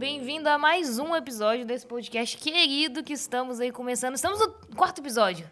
[0.00, 4.14] bem-vindo a mais um episódio desse podcast querido que estamos aí começando.
[4.14, 5.46] Estamos no quarto episódio.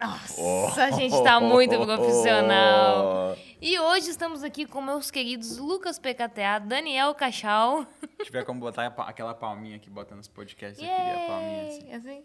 [0.00, 3.36] Nossa, a gente tá muito profissional.
[3.62, 7.84] E hoje estamos aqui com meus queridos Lucas PKTA, Daniel Cachal.
[8.18, 11.86] Se tiver como botar aquela palminha que bota nos podcasts, eu queria a palminha assim.
[11.88, 11.94] Yay!
[11.94, 12.24] Assim.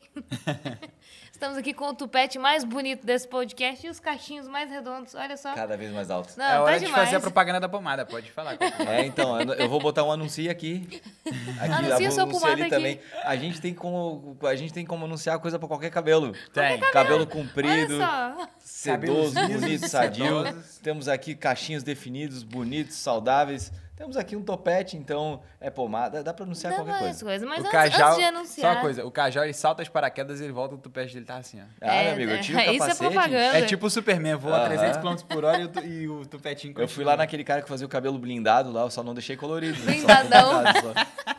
[1.29, 5.13] estamos aqui com o tupete mais bonito desse podcast e os cachinhos mais redondos.
[5.13, 5.53] Olha só.
[5.53, 6.33] Cada vez mais alto.
[6.37, 7.03] Não, é hora tá de demais.
[7.03, 8.57] fazer a propaganda da pomada, pode falar.
[8.87, 11.01] É, então, eu- vou botar um anuncio aqui.
[11.59, 12.69] aqui Anuncia sua pomada ali aqui.
[12.69, 12.99] também.
[13.25, 16.33] A gente tem como a gente tem como anunciar coisa pra qualquer cabelo.
[16.53, 16.79] Tem.
[16.91, 18.47] Cabelo comprido, Olha só.
[18.59, 20.43] sedoso, bonito, sadio.
[20.81, 23.71] Temos aqui cachinhos definidos, bonitos, saudáveis.
[23.95, 27.23] Temos aqui um topete, então é pomada, dá pra anunciar Dá qualquer coisa.
[27.25, 27.45] coisa.
[27.45, 28.71] Mas o antes, Cajal, antes de só anunciar...
[28.75, 31.37] uma coisa, o Cajal ele salta as paraquedas e ele volta, o tupete dele tá
[31.37, 31.63] assim, ó.
[31.79, 33.09] Ah, É, meu amigo, eu tiro o é, isso é capacete.
[33.13, 33.57] propaganda.
[33.57, 34.65] É tipo o Superman, voa Aham.
[34.67, 37.61] 300 km por hora e o, tu- e o tupetinho Eu fui lá naquele cara
[37.61, 39.79] que fazia o cabelo blindado lá, eu só não deixei colorido.
[39.85, 39.93] né?
[39.93, 40.61] Só Blindadão.
[40.61, 41.34] blindado, só.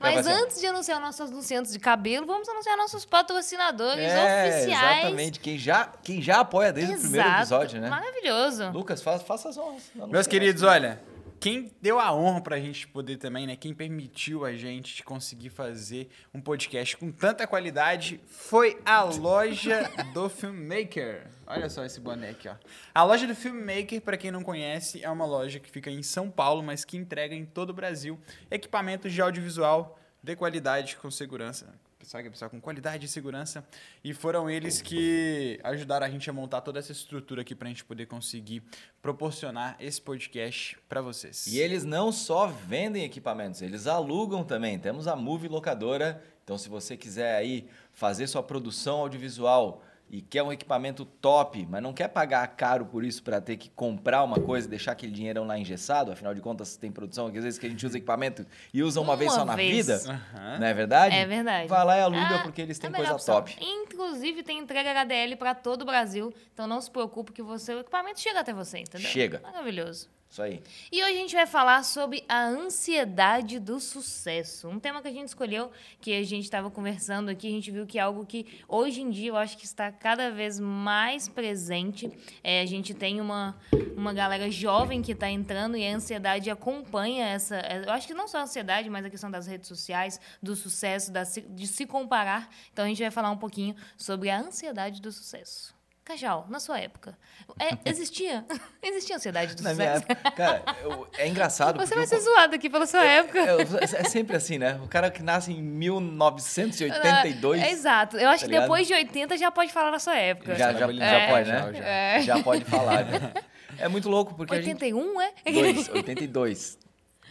[0.00, 4.98] Mas antes de anunciar nossos anunciantes de cabelo, vamos anunciar nossos patrocinadores É, oficiais.
[4.98, 5.40] exatamente.
[5.40, 7.40] Quem já, quem já apoia desde o primeiro Exato.
[7.42, 7.88] episódio, né?
[7.88, 8.70] Maravilhoso.
[8.70, 9.82] Lucas, faça, faça as honras.
[10.08, 11.00] Meus queridos, olha,
[11.44, 13.54] quem deu a honra pra gente poder também, né?
[13.54, 20.26] Quem permitiu a gente conseguir fazer um podcast com tanta qualidade foi a loja do
[20.32, 21.26] Filmmaker.
[21.46, 22.54] Olha só esse boné aqui, ó.
[22.94, 26.30] A loja do Filmmaker, pra quem não conhece, é uma loja que fica em São
[26.30, 28.18] Paulo, mas que entrega em todo o Brasil
[28.50, 31.74] equipamentos de audiovisual de qualidade com segurança.
[32.04, 33.66] Pessoal, pessoal com qualidade e segurança.
[34.04, 37.82] E foram eles que ajudaram a gente a montar toda essa estrutura aqui pra gente
[37.82, 38.62] poder conseguir
[39.00, 41.46] proporcionar esse podcast pra vocês.
[41.46, 44.78] E eles não só vendem equipamentos, eles alugam também.
[44.78, 46.22] Temos a Move Locadora.
[46.44, 49.82] Então, se você quiser aí fazer sua produção audiovisual
[50.16, 53.68] e quer um equipamento top, mas não quer pagar caro por isso para ter que
[53.70, 57.38] comprar uma coisa e deixar aquele dinheirão lá engessado, afinal de contas tem produção, que
[57.38, 59.86] às vezes que a gente usa equipamento e usa uma, Uma vez só na vez.
[59.88, 60.58] vida, Aham.
[60.60, 61.16] não é verdade?
[61.16, 61.68] É verdade.
[61.68, 63.34] Vai lá e aluga Ah, porque eles têm é melhor coisa opção.
[63.34, 63.56] top.
[63.60, 66.32] Inclusive, tem entrega HDL para todo o Brasil.
[66.52, 69.08] Então não se preocupe que você, o equipamento chega até você, entendeu?
[69.10, 69.40] Chega.
[69.42, 70.08] Maravilhoso.
[70.34, 70.60] Isso aí.
[70.90, 74.66] E hoje a gente vai falar sobre a ansiedade do sucesso.
[74.66, 77.86] Um tema que a gente escolheu, que a gente estava conversando aqui, a gente viu
[77.86, 82.10] que é algo que hoje em dia eu acho que está cada vez mais presente.
[82.42, 83.56] É, a gente tem uma,
[83.96, 87.54] uma galera jovem que está entrando e a ansiedade acompanha essa.
[87.54, 90.56] é, Eu acho que não só a ansiedade, mas a questão das redes sociais, do
[90.56, 92.50] sucesso, da de se comparar.
[92.72, 95.73] Então a gente vai falar um pouquinho sobre a ansiedade do sucesso.
[96.04, 97.16] Cajal, na sua época,
[97.58, 98.44] é, existia?
[98.82, 100.04] existia ansiedade do Na sucesso?
[100.04, 103.38] minha época, cara, eu- é engraçado Você vai eu- ser zoado aqui pela sua época.
[103.40, 104.78] É, é sempre assim, né?
[104.84, 107.62] O cara que nasce em 1982.
[107.62, 108.16] É, exato.
[108.18, 108.62] Eu acho tá que ligado?
[108.64, 110.54] depois de 80 já pode falar da sua época.
[110.54, 111.58] Já, já, É, já pode, né?
[111.58, 111.84] já, já.
[111.86, 112.22] É.
[112.22, 113.32] Já pode falar, né?
[113.78, 115.32] É muito louco porque 81, é?
[115.44, 115.74] a gente...
[115.74, 116.78] Dois, 82.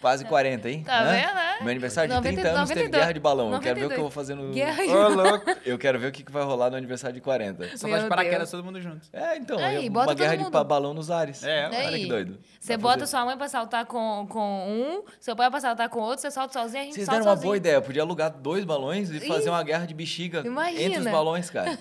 [0.03, 0.83] Quase 40, hein?
[0.83, 1.11] Tá Hã?
[1.13, 1.57] vendo, né?
[1.61, 3.01] Meu aniversário de 90, 30 anos teve 92.
[3.01, 3.53] guerra de balão.
[3.53, 3.97] Eu quero ver o que 92.
[3.97, 4.51] eu vou fazer no...
[4.53, 5.45] Guerra de Ô, louco!
[5.65, 7.77] Eu quero ver o que vai rolar no aniversário de 40.
[7.77, 9.07] Só Meu faz paraquedas todo mundo junto.
[9.13, 10.51] É, então, Aí, é bota uma todo guerra de mundo.
[10.51, 11.41] pa- balão nos ares.
[11.41, 12.37] É, olha Aí, que doido.
[12.59, 13.11] Você bota fazer.
[13.11, 16.51] sua mãe pra saltar com, com um, seu pai pra saltar com outro, você solta
[16.51, 17.45] sozinho, a gente Vocês deram uma sozinho.
[17.47, 17.75] boa ideia.
[17.75, 20.81] Eu podia alugar dois balões e fazer Ih, uma guerra de bexiga imagina.
[20.81, 21.79] entre os balões, cara.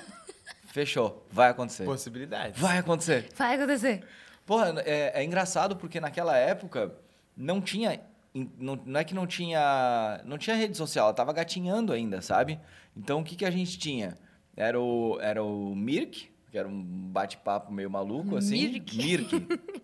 [0.67, 1.27] Fechou.
[1.31, 1.85] Vai acontecer.
[1.85, 2.59] Possibilidades.
[2.61, 3.29] Vai acontecer.
[3.37, 4.05] Vai acontecer.
[4.47, 6.93] Porra, é, é engraçado porque naquela época
[7.37, 8.01] não tinha.
[8.35, 10.23] Não, não é que não tinha.
[10.25, 12.59] Não tinha rede social, ela tava gatinhando ainda, sabe?
[12.97, 14.19] Então o que, que a gente tinha?
[14.57, 18.69] Era o, era o Mirk, que era um bate-papo meio maluco, assim.
[18.69, 18.97] Mirk.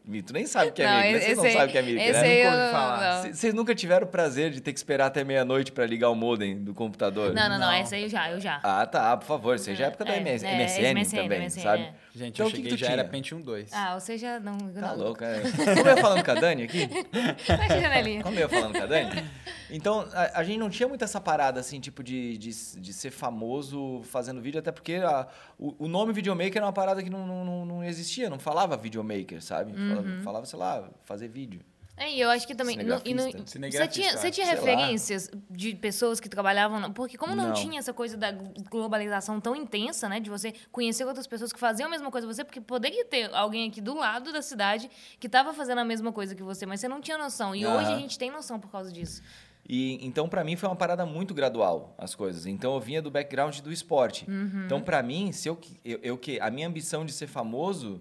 [0.04, 0.22] Mirk.
[0.26, 1.20] Tu nem sabe o que é Não, Mirk, né?
[1.20, 2.20] Vocês não aí- sabem o que é Mirk, esse né?
[2.20, 3.22] aí eu Nunca ouvi falar.
[3.32, 6.62] Vocês nunca tiveram o prazer de ter que esperar até meia-noite pra ligar o modem
[6.62, 7.32] do computador?
[7.32, 7.72] Não, não, não, Não.
[7.72, 8.60] essa aí eu já, eu já.
[8.62, 9.58] Ah, tá, por favor.
[9.58, 11.82] Seja a época da É, MS, é, MSN, MSN, também, MSN, sabe?
[11.84, 11.94] é.
[12.14, 13.10] Gente, Então, eu que que cheguei tu já era tinha?
[13.12, 13.72] Pentium 2.
[13.72, 14.58] Ah, ou seja, não...
[14.58, 14.96] Tá não.
[14.96, 15.40] louco, é.
[15.40, 16.88] Como eu ia falando com a Dani aqui?
[17.38, 18.22] Fecha a janelinha.
[18.22, 19.24] Como eu ia falando com a Dani?
[19.70, 23.10] Então, a, a gente não tinha muito essa parada, assim, tipo, de, de, de ser
[23.10, 25.26] famoso fazendo vídeo, até porque a-
[25.58, 29.42] o, o nome videomaker era uma parada que não, não, não- existia, não falava videomaker,
[29.42, 29.72] sabe?
[29.72, 30.22] Falava, Uhum.
[30.22, 31.60] falava, sei lá, fazer vídeo.
[32.00, 32.78] É, e eu acho que também.
[32.80, 34.60] e você tinha, você tinha sei lá.
[34.60, 36.92] referências de pessoas que trabalhavam.
[36.92, 37.54] Porque, como não, Não.
[37.54, 38.30] tinha essa coisa da
[38.70, 40.20] globalização tão intensa, né?
[40.20, 43.34] De você conhecer outras pessoas que faziam a mesma coisa que você, porque poderia ter
[43.34, 44.88] alguém aqui do lado da cidade
[45.18, 47.54] que estava fazendo a mesma coisa que você, mas você não tinha noção.
[47.54, 49.20] E hoje a gente tem noção por causa disso.
[49.68, 52.46] E então para mim foi uma parada muito gradual as coisas.
[52.46, 54.24] Então eu vinha do background do esporte.
[54.28, 54.62] Uhum.
[54.64, 58.00] Então para mim, se eu, que- eu, eu que a minha ambição de ser famoso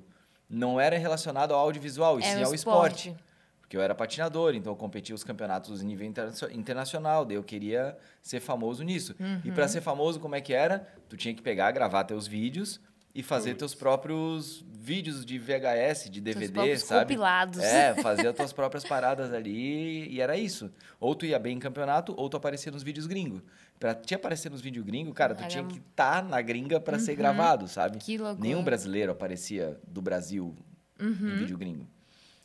[0.50, 3.10] não era relacionado ao audiovisual, e É sim ao esporte.
[3.10, 3.24] esporte.
[3.60, 7.44] Porque eu era patinador, então eu competia os campeonatos em nível interna- internacional, daí eu
[7.44, 9.14] queria ser famoso nisso.
[9.44, 9.54] E Uhum.
[9.54, 10.88] para ser famoso, como é que era?
[11.10, 12.80] Tu tinha que pegar, gravar teus vídeos
[13.18, 17.02] e fazer teus próprios vídeos de VHS, de DVD, sabe?
[17.08, 17.60] compilados.
[17.60, 20.72] É, fazer as tuas próprias paradas ali e era isso.
[21.00, 23.42] Ou tu ia bem em campeonato, ou tu aparecia nos vídeos gringos.
[23.80, 27.00] Pra te aparecer nos vídeos gringos, cara, tu Era tinha que estar na gringa pra
[27.00, 27.18] ser Uhum.
[27.18, 27.98] gravado, sabe?
[27.98, 28.40] Que loucura.
[28.48, 30.56] Nenhum brasileiro aparecia do Brasil
[31.00, 31.10] Uhum.
[31.12, 31.88] em vídeo gringo.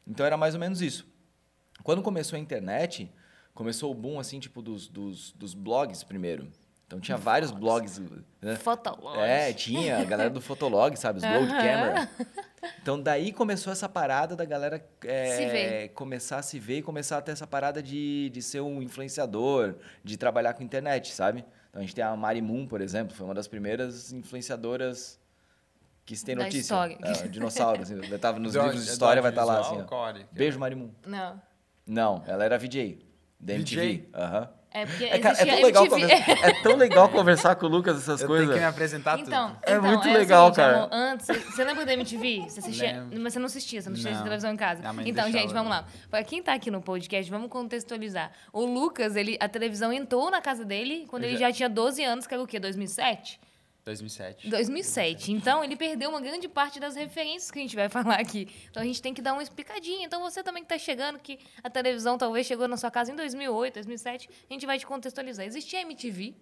[0.07, 1.07] Então era mais ou menos isso.
[1.83, 3.11] Quando começou a internet,
[3.55, 6.49] começou o boom, assim, tipo, dos, dos, dos blogs primeiro.
[6.93, 7.99] Então tinha vários blogs.
[8.43, 8.55] Né?
[8.56, 9.19] Fotolog.
[9.19, 11.21] É, tinha a galera do Fotolog, sabe?
[11.21, 11.56] Os Gold Aham.
[11.62, 12.11] Camera.
[12.83, 15.89] Então daí começou essa parada da galera é, Se ver.
[15.94, 19.77] começar a se ver e começar a ter essa parada de, de ser um influenciador,
[20.05, 21.47] de trabalhar com internet, sabe?
[21.71, 25.19] Então a gente tem a Mari Moon, por exemplo, foi uma das primeiras influenciadoras
[26.05, 26.61] que se tem Da notícia.
[26.61, 26.99] história.
[27.03, 29.81] É, dinossauro, assim, tava nos Do- livros de é do história, vai estar lá assim.
[29.81, 29.85] Ó.
[29.85, 30.27] qual é?
[30.31, 30.91] Beijo, Mari Moon.
[31.06, 31.41] Não.
[31.87, 33.03] Não, ela era VJ.
[33.41, 33.81] Da MTV.
[33.93, 34.09] VJ?
[34.15, 34.49] Aham.
[34.75, 35.87] É porque É, cara, é, existia tão legal
[36.43, 38.47] é tão legal conversar com o Lucas essas Eu coisas.
[38.47, 39.59] tenho que me apresentar Então, tudo.
[39.67, 40.77] É então, muito o legal, seguinte, cara.
[40.79, 42.45] amor, antes, você lembra da MTV?
[42.49, 43.21] Você assistia, Lembro.
[43.21, 44.23] mas você não assistia, você não assistia Não.
[44.25, 44.83] televisão em casa.
[44.93, 45.85] Mãe Então, deixava, gente, vamos lá.
[46.11, 48.31] Pra quem tá aqui no podcast, vamos contextualizar.
[48.53, 51.69] O Lucas, ele, a televisão entrou na casa dele quando Eu ele já- já tinha
[51.69, 52.59] 12 anos, que era o quê?
[52.59, 53.39] 2007?
[53.84, 54.49] 2007.
[54.49, 55.32] 2007.
[55.32, 58.49] Então, ele perdeu uma grande parte das referências que a gente vai falar aqui.
[58.70, 60.05] Então, a gente tem que dar uma explicadinha.
[60.05, 63.17] Então, você também que está chegando, que a televisão talvez chegou na sua casa em
[63.17, 65.44] 2008, 2007, a gente vai te contextualizar.
[65.44, 66.34] Existia a MTV.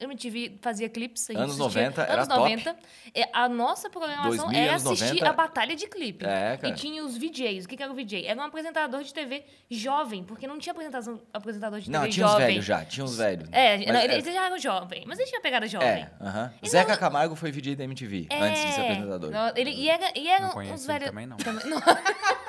[0.00, 1.28] MTV fazia clipes.
[1.28, 2.40] A gente Anos assistia- 90 era anos top.
[2.40, 2.76] 90.
[3.14, 5.28] É, A nossa programação 2000, era assistir 90.
[5.28, 6.24] a batalha de clipe.
[6.24, 6.68] É, cara.
[6.72, 7.64] E tinha os VJs.
[7.64, 8.26] O que que era o VJ?
[8.26, 12.26] Era um apresentador de TV jovem, porque não tinha apresentação, apresentador de Não, TV tinha
[12.26, 12.46] uns jovem.
[12.46, 13.48] velhos já, tinha uns velhos.
[13.52, 15.88] É, Mas não, ele, ele já era jovem, mas ele tinha pegada jovem.
[15.88, 16.52] É, aham.
[16.58, 19.30] Então- Zeca Camargo foi VJ da MTV, É, antes de ser apresentador.
[19.30, 21.08] não, ele, e era, e eram Não uns velhos.
[21.08, 21.36] também, não.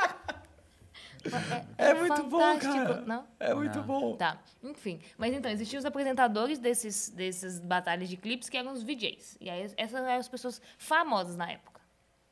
[1.78, 3.02] É muito bom, cara.
[3.02, 3.28] Não?
[3.40, 3.86] É muito Não.
[3.86, 4.16] bom.
[4.16, 5.00] Tá, enfim.
[5.18, 9.38] Mas então, existiam os apresentadores desses, desses batalhas de clipes que eram os VJs.
[9.40, 11.80] E aí, essas eram as pessoas famosas na época.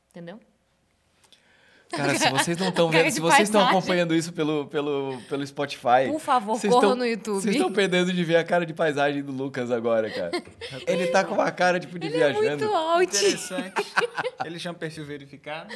[0.10, 0.40] Entendeu?
[1.90, 6.08] Cara, se vocês não estão vendo, se vocês estão acompanhando isso pelo, pelo, pelo Spotify.
[6.12, 7.42] Por favor, corram estão- no YouTube.
[7.42, 10.32] Vocês estão perdendo de ver a cara de paisagem do Lucas agora, cara.
[10.86, 12.66] Ele tá com uma cara tipo de Ele é viajando.
[12.66, 13.04] muito alto.
[13.04, 13.74] Interessante.
[14.46, 15.70] Ele chama perfil verificado.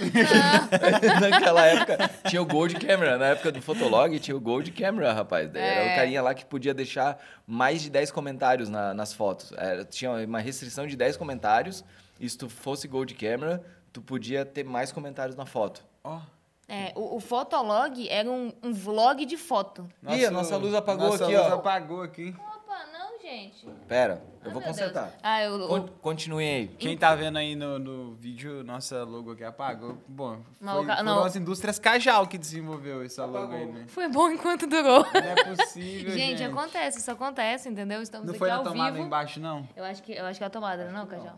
[1.19, 3.18] Naquela época tinha o Gold Camera.
[3.18, 5.50] Na época do Fotolog tinha o Gold Camera, rapaz.
[5.50, 5.94] Daí Era É.
[5.94, 7.18] o carinha lá que podia deixar
[7.48, 9.52] mais de 10 comentários na- nas fotos.
[9.58, 11.84] Era- tinha uma restrição de 10 comentários.
[12.19, 15.84] E se tu fosse Gold Camera, tu podia ter mais comentários na foto.
[16.03, 16.19] Ó.
[16.68, 19.88] É, o, o Fotolog era um, um vlog de foto.
[20.07, 21.56] Ih, a nossa luz apagou nossa aqui, luz ó.
[21.56, 22.33] apagou aqui.
[22.39, 23.68] Opa, não, gente.
[23.89, 25.03] Pera, eu Ah, vou consertar.
[25.07, 25.15] Deus.
[25.21, 26.68] Ah, eu, Con- Continue aí.
[26.80, 29.98] Quem tá vendo aí no, no vídeo, nossa logo aqui apagou.
[30.07, 31.24] Bom, Não, foi, foram não.
[31.25, 33.83] as indústrias Cajal que desenvolveu essa logo aí, né?
[33.89, 35.06] foi bom enquanto durou.
[35.13, 36.44] Não é possível, Gente, gente.
[36.45, 38.01] acontece, isso acontece, entendeu?
[38.01, 39.06] Estamos Não aqui foi na ao tomada vivo.
[39.06, 39.68] embaixo, não?
[39.75, 41.38] Eu acho que eu acho que é a tomada, não, Cajal?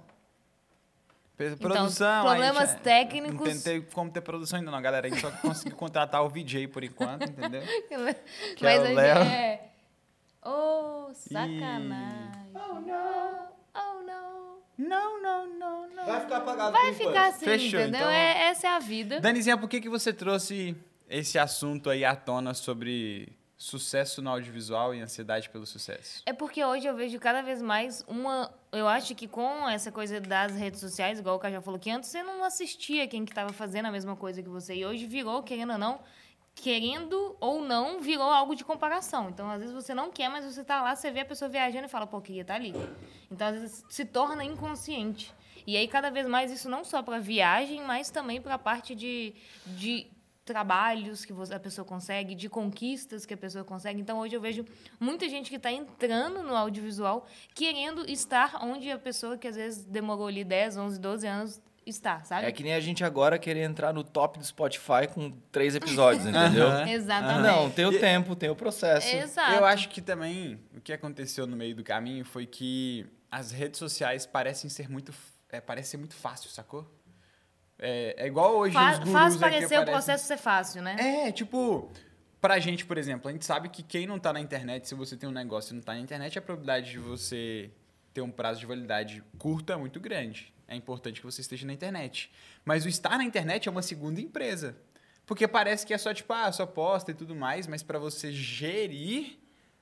[1.39, 3.33] Então, Produção, problemas a gente, técnicos.
[3.39, 5.07] Não tentei como ter produção ainda não, galera.
[5.07, 7.61] A gente só conseguiu contratar o VJ por enquanto, entendeu?
[8.55, 9.17] Que Mas é o a gente Léo.
[9.23, 9.61] é.
[10.45, 12.51] Oh, sacanagem.
[12.53, 13.49] Oh, não.
[13.75, 14.57] Oh, não.
[14.77, 16.05] Não, não, não, não.
[16.05, 17.99] Vai ficar apagado Vai ficar assim, Fechou, entendeu?
[18.01, 18.11] então.
[18.11, 19.19] É, essa é a vida.
[19.19, 20.75] Danizinha, por que, que você trouxe
[21.09, 23.29] esse assunto aí à tona sobre
[23.63, 26.21] sucesso no audiovisual e ansiedade pelo sucesso?
[26.25, 28.53] É porque hoje eu vejo cada vez mais uma.
[28.73, 32.09] Eu acho que com essa coisa das redes sociais, igual o Cajá falou, que antes
[32.09, 34.75] você não assistia quem que estava fazendo a mesma coisa que você.
[34.75, 36.01] E hoje virou, querendo ou não,
[36.53, 39.29] querendo ou não, virou algo de comparação.
[39.29, 41.85] Então, às vezes você não quer, mas você tá lá, você vê a pessoa viajando
[41.85, 42.73] e fala, pô, queria estar ali.
[43.31, 45.33] Então, às vezes se torna inconsciente.
[45.65, 48.93] E aí, cada vez mais, isso não só para viagem, mas também para a parte
[48.93, 49.33] de,
[49.65, 50.05] de
[50.45, 53.99] trabalhos que você- a pessoa consegue, de conquistas que a pessoa consegue.
[54.01, 54.65] Então, hoje eu vejo
[54.99, 59.83] muita gente que está entrando no audiovisual querendo estar onde a pessoa que às vezes
[59.85, 62.47] demorou ali 10, 11, 12 anos está, sabe?
[62.47, 66.25] É que nem a gente agora querer entrar no top do Spotify com três episódios,
[66.27, 66.69] entendeu?
[66.87, 67.41] Exatamente.
[67.47, 69.13] Não, tem o tempo, tem o processo.
[69.15, 69.53] Exato.
[69.53, 73.79] Eu acho que também o que aconteceu no meio do caminho foi que as redes
[73.79, 75.13] sociais parecem ser muito.
[75.49, 76.89] É, parece ser muito fácil, sacou?
[77.79, 80.95] É, é igual hoje Fa- os gurus faz parecer o processo ser fácil, né?
[81.27, 81.91] É, tipo,
[82.39, 85.17] pra gente, por exemplo, a gente sabe que quem não tá na internet, se você
[85.17, 87.71] tem um negócio e não tá na internet, a probabilidade de você
[88.13, 90.53] ter um prazo de validade curto é muito grande.
[90.67, 92.31] É importante que você esteja na internet.
[92.63, 94.75] Mas o estar na internet é uma segunda empresa.
[95.25, 98.31] Porque parece que é só, tipo, ah, só posta e tudo mais, mas pra você
[98.31, 99.37] gerir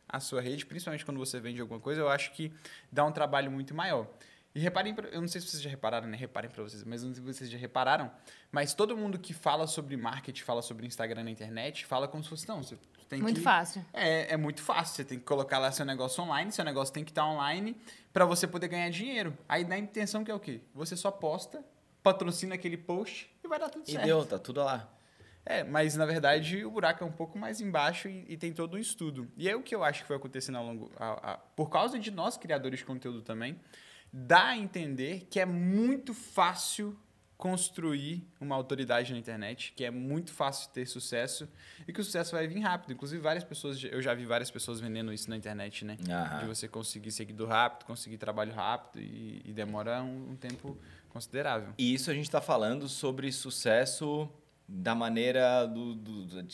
[0.07, 2.51] a sua rede, principalmente quando você vende alguma coisa, eu acho que
[2.91, 4.07] dá um trabalho muito maior.
[4.53, 6.17] E reparem, pra- eu não sei se vocês já repararam, né?
[6.17, 8.11] Reparem pra vocês, mas não sei se vocês já repararam,
[8.51, 12.29] mas todo mundo que fala sobre marketing, fala sobre Instagram na internet, fala como se
[12.29, 12.77] fosse, não, você
[13.07, 13.41] tem Muito que...
[13.43, 13.85] fácil.
[13.93, 14.95] É, é muito fácil.
[14.95, 17.77] Você tem que colocar lá seu negócio online, seu negócio tem que estar online
[18.11, 19.37] para você poder ganhar dinheiro.
[19.47, 20.61] Aí dá a intenção que é o quê?
[20.73, 21.63] Você só posta
[22.03, 24.05] patrocina aquele post e vai dar tudo E certo.
[24.05, 24.89] deu, tá tudo lá.
[25.45, 28.75] É, mas na verdade o buraco é um pouco mais embaixo e, e tem todo
[28.75, 29.31] um estudo.
[29.37, 30.91] E é o que eu acho que foi acontecendo ao longo.
[30.97, 33.59] a- a- por causa de nós, criadores de conteúdo também,
[34.11, 36.97] dá a entender que é muito fácil
[37.37, 41.49] construir uma autoridade na internet, que é muito fácil ter sucesso
[41.87, 42.93] e que o sucesso vai vir rápido.
[42.93, 45.97] Inclusive, várias pessoas, eu já vi várias pessoas vendendo isso na internet, né?
[46.07, 46.41] Aham.
[46.41, 50.77] De você conseguir seguidor rápido, conseguir trabalho rápido e, e demora um, um tempo
[51.09, 51.73] considerável.
[51.79, 54.29] E isso a gente está falando sobre sucesso
[54.67, 56.47] da maneira do, do- do-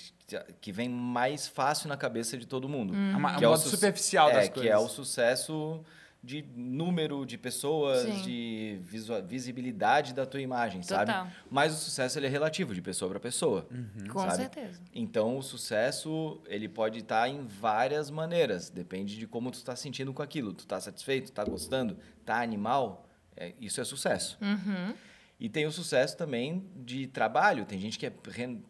[0.62, 2.96] que vem mais fácil na cabeça de todo mundo.
[2.96, 4.72] É uma- Que é é o o modo su- superficial é, das que coisas.
[4.72, 5.84] é o sucesso
[6.28, 8.22] de número de pessoas, Sim.
[8.22, 8.82] de
[9.26, 11.06] visibilidade da tua imagem, sabe?
[11.06, 11.28] Total.
[11.50, 13.66] Mas o sucesso ele é relativo, de pessoa para pessoa.
[14.12, 14.36] Com sabe?
[14.36, 14.82] certeza.
[14.94, 18.70] Então, o sucesso, ele pode estar em várias maneiras.
[18.70, 20.54] Depende de como tu está sentindo com aquilo.
[20.54, 21.32] Tu está satisfeito?
[21.32, 21.98] Tá gostando?
[22.26, 23.10] Tá animal?
[23.34, 24.38] É, isso é sucesso.
[24.42, 24.94] Uhum.
[25.40, 27.64] E tem o sucesso também de trabalho.
[27.64, 28.14] Tem gente que é,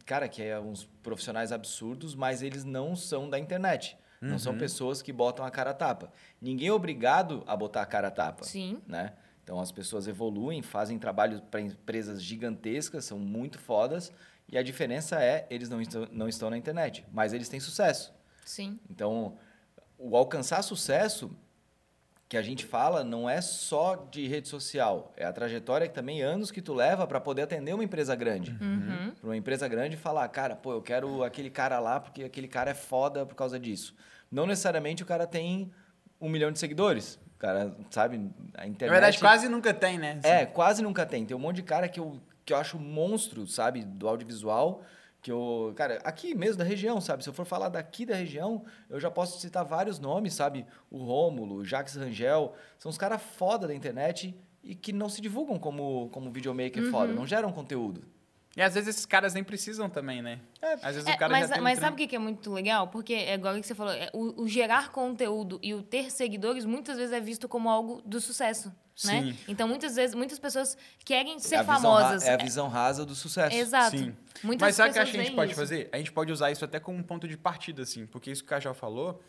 [0.06, 3.98] cara, que é uns profissionais absurdos, mas eles não são da internet.
[4.22, 6.12] Não são pessoas que botam a cara a tapa.
[6.42, 8.82] Ninguém é obrigado a botar a cara a tapa Sim.
[8.88, 9.14] né?
[9.44, 14.12] Então as pessoas evoluem, fazem trabalho para empresas gigantescas, são muito fodas,
[14.50, 18.14] e a diferença é eles não estão, não estão na internet, mas eles têm sucesso.
[18.44, 18.80] Sim.
[18.90, 19.38] Então,
[19.98, 21.32] o alcançar sucesso
[22.30, 26.22] que a gente fala não é só de rede social, é a trajetória que também
[26.22, 28.52] anos que tu leva para poder atender uma empresa grande.
[28.60, 29.12] Uhum.
[29.12, 32.72] Para uma empresa grande falar, cara, pô, eu quero aquele cara lá porque aquele cara
[32.72, 33.96] é foda por causa disso.
[34.30, 35.72] Não necessariamente o cara tem
[36.20, 37.18] um milhão de seguidores.
[37.36, 38.18] O cara, sabe,
[38.56, 38.88] a internet...
[38.88, 40.20] Na verdade, quase nunca tem, né?
[40.24, 41.26] É, quase nunca tem.
[41.26, 44.84] Tem um monte de cara que eu, que eu acho monstro, sabe, do audiovisual.
[45.28, 47.22] Que eu, cara, aqui mesmo da região, sabe?
[47.22, 50.66] Se eu for falar daqui da região, eu já posso citar vários nomes, sabe?
[50.90, 52.54] O Rômulo, o Jax Rangel.
[52.80, 57.12] São os caras foda da internet e que não se divulgam como, como videomaker foda,
[57.12, 58.06] não geram conteúdo.
[58.58, 60.40] E às vezes esses caras nem precisam também, né?
[60.82, 62.52] Às vezes É, o cara mas já tem um mas sabe o que é muito
[62.52, 62.88] legal?
[62.88, 66.66] Porque é igual que você falou, é, o, o gerar conteúdo e o ter seguidores
[66.66, 68.70] muitas vezes é visto como algo do sucesso,
[69.06, 69.22] né?
[69.22, 69.38] Sim.
[69.48, 72.24] Então muitas vezes muitas pessoas querem ser é a visão ra- famosas.
[72.24, 73.56] é a visão rasa do sucesso.
[73.56, 73.96] Exato.
[73.96, 74.16] Sim.
[74.44, 75.60] Muitas Mas sabe o que a gente pode isso.
[75.62, 75.90] fazer?
[75.92, 78.48] A gente pode usar isso até como um ponto de partida, assim, porque isso que
[78.48, 79.22] o Cajal falou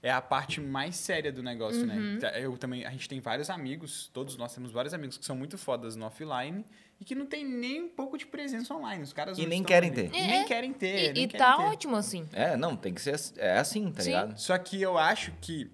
[0.00, 2.18] é a parte mais séria do negócio, Uhum.
[2.18, 2.18] né?
[2.40, 5.58] Eu também, a gente tem vários amigos, todos nós temos vários amigos que são muito
[5.58, 6.64] fodas no offline
[7.00, 9.02] e que não tem nem um pouco de presença online.
[9.02, 10.08] Os caras E nem estão querem ali.
[10.08, 10.14] ter.
[10.16, 10.86] E É, nem querem ter.
[11.10, 11.62] E, nem e querem tá ter.
[11.62, 12.28] ótimo assim.
[12.32, 14.10] É, não, tem que ser é assim, tá Sim.
[14.10, 14.38] ligado?
[14.38, 15.70] Só que eu acho que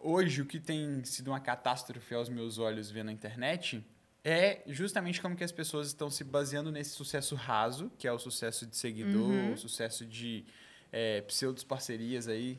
[0.00, 3.84] hoje o que tem sido uma catástrofe aos meus olhos vendo a internet
[4.22, 8.18] é justamente como que as pessoas estão se baseando nesse sucesso raso, que é o
[8.18, 9.52] sucesso de seguidor, Uhum.
[9.54, 10.44] o sucesso de
[10.92, 12.58] é, pseudos parcerias aí.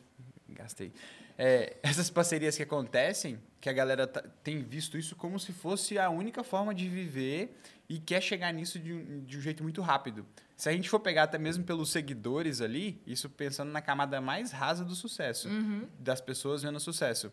[0.49, 0.91] Gastei.
[1.37, 5.97] É, essas parcerias que acontecem, que a galera tá- tem visto isso como se fosse
[5.99, 7.57] a única forma de viver
[7.87, 10.25] e quer chegar nisso de um, de um jeito muito rápido.
[10.55, 14.51] Se a gente for pegar até mesmo pelos seguidores ali, isso pensando na camada mais
[14.51, 15.87] rasa do sucesso, Uhum.
[15.99, 17.31] das pessoas vendo sucesso.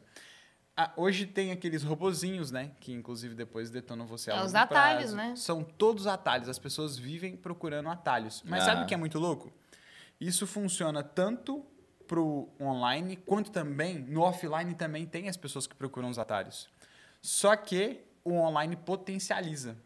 [0.77, 2.71] Ah, hoje tem aqueles robozinhos, né?
[2.81, 5.17] Que inclusive depois detonam você É, os atalhos, prazo.
[5.17, 5.35] né?
[5.37, 6.49] São todos atalhos.
[6.49, 8.43] As pessoas vivem procurando atalhos.
[8.47, 8.67] Mas Ah.
[8.67, 9.53] sabe o que é muito louco?
[10.21, 11.67] Isso funciona tanto
[12.09, 16.69] pro online quanto também no offline também tem as pessoas que procuram os atalhos.
[17.23, 19.77] Só que o online potencializa.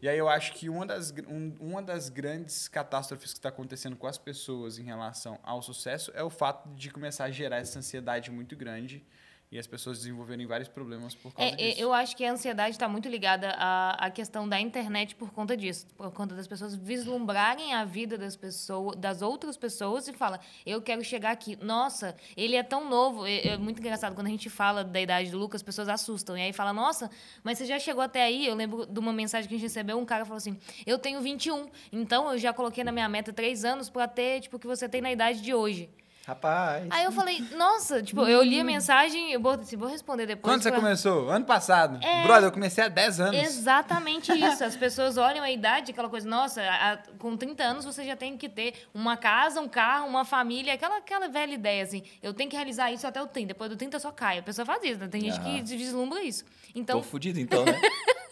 [0.00, 3.96] E aí eu acho que uma das, um- uma das grandes catástrofes que está acontecendo
[3.96, 7.78] com as pessoas em relação ao sucesso é o fato de começar a gerar essa
[7.78, 9.04] ansiedade muito grande
[9.50, 11.80] e as pessoas desenvolverem vários problemas por causa É, disso.
[11.80, 15.30] é, eu acho que a ansiedade está muito ligada à, à questão da internet por
[15.32, 20.12] conta disso, por conta das pessoas vislumbrarem a vida das pessoas, das outras pessoas e
[20.12, 21.56] fala, eu quero chegar aqui.
[21.62, 23.26] Nossa, ele é tão novo.
[23.26, 26.36] É, é muito engraçado quando a gente fala da idade do Lucas, as pessoas assustam
[26.36, 27.10] e aí fala, nossa,
[27.42, 28.46] mas você já chegou até aí?
[28.46, 31.20] Eu lembro de uma mensagem que a gente recebeu, um cara falou assim, eu tenho
[31.20, 34.66] 21, então eu já coloquei na minha meta três anos para ter tipo o que
[34.66, 35.88] você tem na idade de hoje.
[36.28, 36.86] Rapaz.
[36.90, 40.52] Aí eu falei, nossa, tipo, eu li a mensagem, eu vou, vou responder depois.
[40.54, 41.30] Quando você pra- começou?
[41.30, 41.98] Ano passado.
[42.04, 42.22] É.
[42.22, 43.34] Brother, eu comecei há 10 anos.
[43.40, 44.62] Exatamente isso.
[44.62, 48.36] As pessoas olham a idade, aquela coisa, nossa, a- com 30 anos você já tem
[48.36, 52.02] que ter uma casa, um carro, uma família, aquela, aquela velha ideia, assim.
[52.22, 54.38] Eu tenho que realizar isso até o 30, depois do 30 só cai.
[54.38, 55.08] A pessoa faz isso, né?
[55.08, 55.62] Tem gente Aham.
[55.64, 56.44] que vislumbra isso.
[56.44, 57.72] Tô Então, fudido então, né?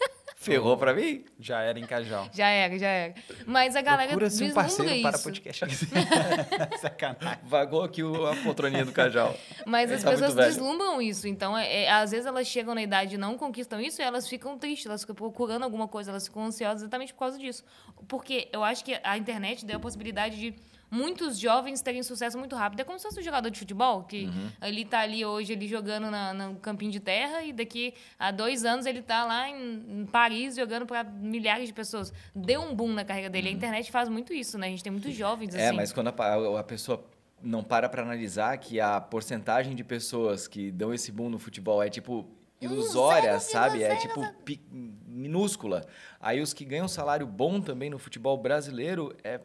[0.51, 1.23] Ferrou pra mim?
[1.39, 2.27] Já era em Cajal.
[2.33, 3.13] já era, já era.
[3.45, 5.01] Mas a galera Procura-se um vislumbra parceiro isso.
[5.01, 5.65] para podcast.
[6.79, 7.39] Sacanagem.
[7.43, 9.35] Vagou aqui o- a poltroninha do Cajal.
[9.65, 10.47] Mas as tá pessoas velho.
[10.47, 11.27] vislumbram isso.
[11.27, 14.27] Então, é, é, às vezes elas chegam na idade e não conquistam isso e elas
[14.27, 17.63] ficam tristes, elas ficam procurando alguma coisa, elas ficam ansiosas exatamente por causa disso.
[18.07, 20.55] Porque eu acho que a internet deu a possibilidade de
[20.89, 22.79] muitos jovens terem sucesso muito rápido.
[22.79, 24.49] É como se fosse um jogador de futebol, que Uhum.
[24.61, 28.63] ele tá ali hoje ele jogando na, no campinho de terra e daqui a dois
[28.65, 32.13] anos ele tá lá em, em Paris jogando para milhares de pessoas.
[32.35, 33.49] Deu um boom na carreira dele.
[33.49, 34.67] A internet faz muito isso, né?
[34.67, 35.59] A gente tem muitos jovens Uhum.
[35.59, 35.75] É, assim.
[35.75, 37.03] mas quando a, a pessoa
[37.41, 41.83] não para pra analisar que a porcentagem de pessoas que dão esse boom no futebol
[41.83, 42.27] é tipo
[42.59, 43.83] ilusória, sabe?
[43.83, 44.21] É tipo
[45.05, 45.85] minúscula.
[46.19, 49.39] Aí os que ganham salário bom também no futebol brasileiro é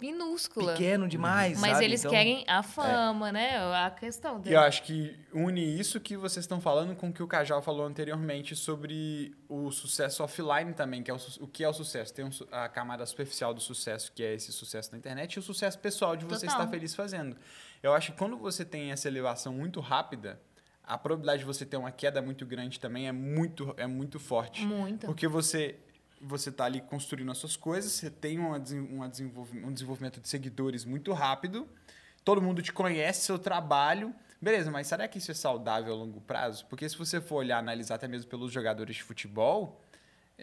[0.00, 0.72] minúscula.
[0.72, 1.84] pequeno demais, Mas sabe?
[1.84, 3.56] eles Então, querem a fama, né?
[3.74, 4.56] A questão E dele.
[4.56, 7.86] eu acho que une isso que vocês estão falando com o que o Cajal falou
[7.86, 12.12] anteriormente sobre o sucesso offline também, que é o, o que é o sucesso.
[12.12, 15.42] Tem um a camada superficial do sucesso, que é esse sucesso na internet, e o
[15.42, 16.60] sucesso pessoal de você Total.
[16.62, 17.36] estar feliz fazendo.
[17.82, 20.40] Eu acho que quando você tem essa elevação muito rápida,
[20.86, 24.64] a probabilidade de você ter uma queda muito grande também é muito, é muito forte.
[24.66, 25.06] Muito.
[25.06, 25.76] Porque você
[26.26, 28.56] você está ali construindo as suas coisas, você tem uma,
[28.90, 31.68] uma desenvolve- um desenvolvimento de seguidores muito rápido,
[32.24, 34.14] todo mundo te conhece, seu trabalho.
[34.40, 36.66] Beleza, mas será que isso é saudável a longo prazo?
[36.66, 39.80] Porque se você for olhar, analisar até mesmo pelos jogadores de futebol,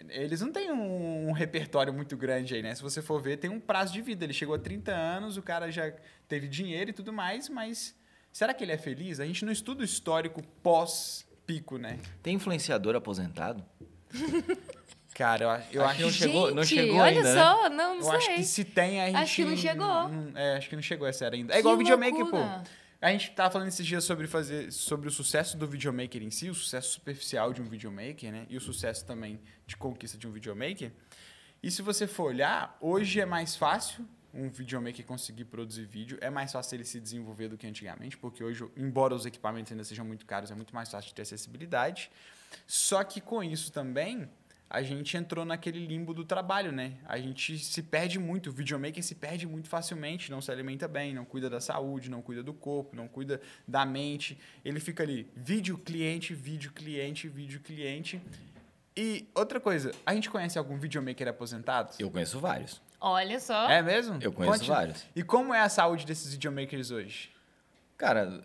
[0.08, 2.74] eles não têm um, um repertório muito grande aí, né?
[2.74, 4.24] Se você for ver, tem um prazo de vida.
[4.24, 5.92] Ele chegou a 30 anos, o cara já
[6.26, 7.94] teve dinheiro e tudo mais, mas
[8.32, 9.20] será que ele é feliz?
[9.20, 11.98] A gente não estuda o histórico pós-pico, né?
[12.22, 13.64] Tem influenciador aposentado?
[15.14, 17.40] Cara, eu, eu Acho que não chegou- não Gente, chegou olha ainda, né?
[17.42, 18.12] só, não, não Eu sei.
[18.16, 19.16] acho que se tem, a gente.
[19.16, 20.08] Acho que não chegou.
[20.08, 21.52] não- é, acho que não chegou essa era ainda.
[21.52, 22.36] É Que igual o videomaker, pô.
[23.00, 26.48] A gente tava falando esses dias sobre fazer sobre o sucesso do videomaker em si,
[26.48, 28.46] o sucesso superficial de um videomaker, né?
[28.48, 30.92] E o sucesso também de conquista de um videomaker.
[31.62, 36.30] E se você for olhar, hoje é mais fácil um videomaker conseguir produzir vídeo, é
[36.30, 40.04] mais fácil ele se desenvolver do que antigamente, porque hoje, embora os equipamentos ainda sejam
[40.06, 42.08] muito caros, é muito mais fácil de ter acessibilidade.
[42.66, 44.28] Só que com isso também,
[44.72, 46.94] a gente entrou naquele limbo do trabalho, né?
[47.04, 51.12] A gente se perde muito, o videomaker se perde muito facilmente, não se alimenta bem,
[51.12, 53.38] não cuida da saúde, não cuida do corpo, não cuida
[53.68, 54.38] da mente.
[54.64, 58.18] Ele fica ali, vídeo cliente, vídeo cliente, vídeo cliente.
[58.96, 61.94] E outra coisa, a gente conhece algum videomaker aposentado?
[61.98, 62.80] Eu conheço vários.
[62.98, 63.68] Olha só.
[63.68, 64.18] É mesmo?
[64.22, 65.04] Eu conheço Conte- vários.
[65.14, 67.30] E como é a saúde desses videomakers hoje?
[67.98, 68.40] Cara,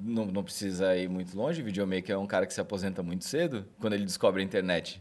[0.00, 1.62] não, não precisa ir muito longe.
[1.62, 5.00] O videomaker é um cara que se aposenta muito cedo quando ele descobre a internet.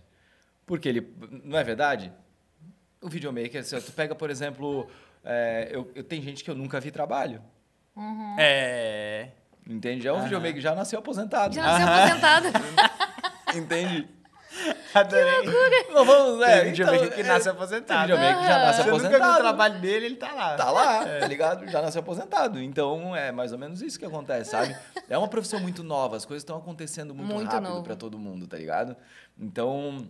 [0.68, 1.12] Porque ele.
[1.44, 2.14] Não é verdade?
[3.02, 4.88] O videomaker, se tu pega, por exemplo.
[5.24, 7.42] é, eu, eu tenho gente que eu nunca vi trabalho.
[8.38, 9.30] É.
[9.68, 10.08] Entende?
[10.08, 11.54] É um videomaker que já nasceu aposentado.
[11.56, 12.48] Já nasceu aposentado.
[13.58, 14.08] Entende?
[14.94, 15.86] Adorei.
[15.92, 16.40] Não vamos.
[16.46, 18.02] Tem É, videomaker então, que é, nasce Tem aposentado.
[18.08, 19.40] videomaker que já nasce Você nunca viu o aposentado.
[19.42, 20.56] trabalho dele, ele tá lá.
[20.56, 21.68] Tá lá, tá ligado?
[21.68, 22.62] Já nasceu aposentado.
[22.62, 24.76] Então é mais ou menos isso que acontece, sabe?
[25.10, 27.84] É uma profissão muito nova, as coisas estão acontecendo muito, Muito rápido novo.
[27.84, 28.96] para todo mundo, tá ligado?
[29.38, 30.08] Então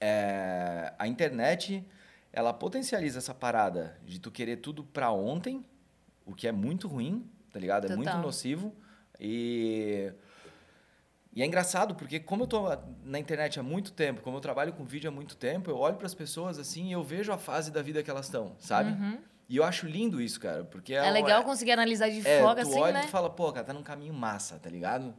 [0.00, 1.84] é, a internet
[2.32, 5.64] ela potencializa essa parada de tu querer tudo pra ontem,
[6.24, 7.90] o que é muito ruim, tá ligado?
[7.90, 8.74] É muito nocivo
[9.18, 10.12] e
[11.32, 12.62] e é engraçado porque como eu tô
[13.04, 15.96] na internet há muito tempo, como eu trabalho com vídeo há muito tempo, eu olho
[15.96, 18.96] para as pessoas assim e eu vejo a fase da vida que elas estão, sabe?
[19.48, 22.68] E eu acho lindo isso, cara, porque É legal conseguir analisar de é, fora, tu
[22.68, 23.00] assim, olha né?
[23.02, 25.14] e tu fala, pô, cara, tá num caminho massa, tá ligado?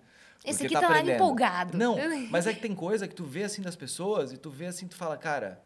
[0.46, 1.16] Esse aqui tá lá aprendendo.
[1.16, 1.78] empolgado.
[1.78, 1.96] Não,
[2.32, 4.88] mas é que tem coisa que tu vê assim das pessoas e tu vê assim,
[4.88, 5.62] tu fala, cara,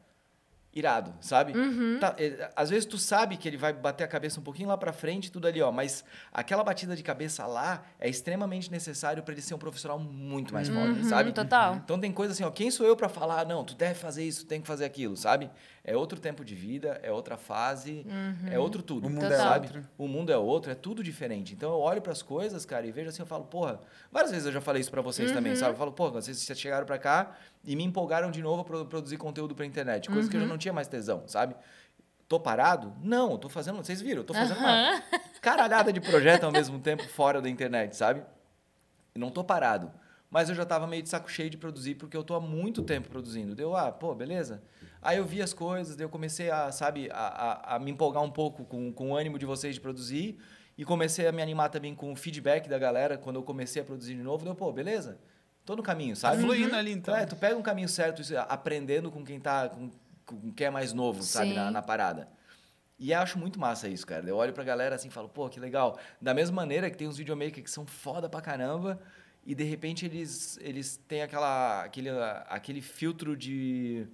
[0.74, 1.52] irado, sabe?
[1.52, 1.98] Uhum.
[2.00, 4.78] Tá, é, às vezes tu sabe que ele vai bater a cabeça um pouquinho lá
[4.78, 9.34] pra frente, tudo ali, ó, mas aquela batida de cabeça lá é extremamente necessário pra
[9.34, 11.34] ele ser um profissional muito mais foda, Uhum, sabe?
[11.34, 11.76] total.
[11.76, 14.46] Então tem coisa assim, ó, quem sou eu pra falar, não, tu deve fazer isso,
[14.46, 15.52] tem que fazer aquilo, sabe?
[15.84, 18.06] É outro tempo de vida, é outra fase,
[18.52, 19.66] é outro tudo, O mundo é sabe?
[19.66, 19.90] outro.
[19.98, 21.56] O mundo é outro, é tudo diferente.
[21.56, 24.52] Então eu olho pras coisas, cara, e vejo assim, eu falo, porra, várias vezes eu
[24.52, 25.72] já falei isso pra vocês também, sabe?
[25.74, 29.56] Eu falo, porra, vocês chegaram pra cá e me empolgaram de novo pra produzir conteúdo
[29.56, 31.56] pra internet, coisa que eu já não tinha mais tesão, sabe?
[32.28, 32.94] Tô parado?
[33.04, 35.02] Não, eu tô fazendo, vocês viram, eu tô fazendo uma
[35.42, 38.22] caralhada de projeto ao mesmo tempo fora da internet, sabe?
[39.16, 39.92] E não tô parado.
[40.30, 42.84] Mas eu já tava meio de saco cheio de produzir, porque eu tô há muito
[42.84, 43.54] tempo produzindo.
[43.54, 44.64] Deu, ah, pô, beleza.
[45.02, 48.22] Aí eu vi as coisas, daí eu comecei a, sabe, a, a, a me empolgar
[48.24, 50.38] um pouco com, com o ânimo de vocês de produzir.
[50.78, 53.86] E comecei a me animar também com o feedback da galera quando eu comecei a
[53.86, 54.44] produzir de novo.
[54.44, 55.20] Deu, pô, beleza.
[55.66, 56.42] Tô no caminho, Tá sabe?
[56.42, 57.16] fluindo ali, então.
[57.16, 59.92] É, tu pega um caminho certo, isso, aprendendo com quem tá, com,
[60.26, 61.56] com quem é mais novo, sabe, Sim.
[61.56, 62.28] na, na parada.
[62.98, 64.28] E eu acho muito massa isso, cara.
[64.28, 66.00] Eu olho pra galera assim e falo, pô, que legal.
[66.22, 69.00] Da mesma maneira que tem uns videomakers que são foda pra caramba
[69.46, 72.10] e de repente eles, eles têm aquela, aquele,
[72.48, 74.08] aquele filtro de,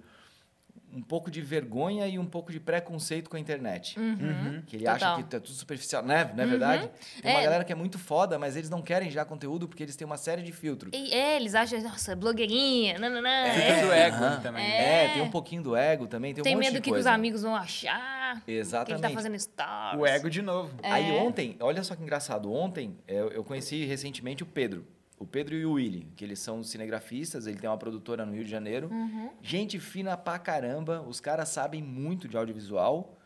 [0.92, 3.98] um pouco de vergonha e um pouco de preconceito com a internet.
[3.98, 4.62] Uhum.
[4.66, 5.16] Que ele acha Total.
[5.24, 6.30] que é tudo superficial, né?
[6.34, 6.90] Não é verdade?
[7.22, 7.44] Tem uma É.
[7.44, 10.16] galera que é muito foda, mas eles não querem já conteúdo porque eles têm uma
[10.16, 10.90] série de filtros.
[10.94, 13.28] E, é, eles acham, nossa, blogueirinha, nananã.
[13.28, 13.84] É.
[13.84, 14.40] do ego Aham.
[14.40, 14.64] também.
[14.66, 16.90] É, tem um pouquinho do ego também, tem um Tem monte medo de do que,
[16.90, 17.12] que os coisa.
[17.12, 18.42] amigos vão achar.
[18.44, 19.02] Que ele Exatamente.
[19.02, 20.00] tá fazendo stories.
[20.00, 20.74] O ego de novo.
[20.82, 21.20] Aí É.
[21.20, 24.86] ontem, olha só que engraçado, ontem eu, eu conheci recentemente o Pedro.
[25.18, 28.44] O Pedro e o Willy, que eles são cinegrafistas, ele tem uma produtora no Rio
[28.44, 28.88] de Janeiro.
[28.90, 29.30] Uhum.
[29.42, 33.18] Gente fina pra caramba, os caras sabem muito de audiovisual.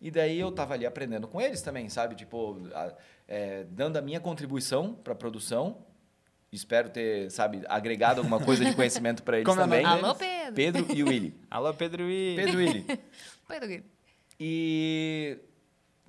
[0.00, 2.14] E daí eu tava ali aprendendo com eles também, sabe?
[2.14, 2.94] Tipo, a-
[3.28, 5.78] é, dando a minha contribuição pra produção.
[6.52, 9.84] Espero ter, sabe, agregado alguma coisa de conhecimento pra eles Como é também.
[9.84, 10.54] Alô, Pedro.
[10.54, 11.34] Pedro e Willy.
[11.50, 12.34] Alô, Pedro e...
[12.36, 12.86] Pedro e Willy.
[13.48, 13.72] Pedro.
[13.72, 13.82] E,
[14.40, 15.38] e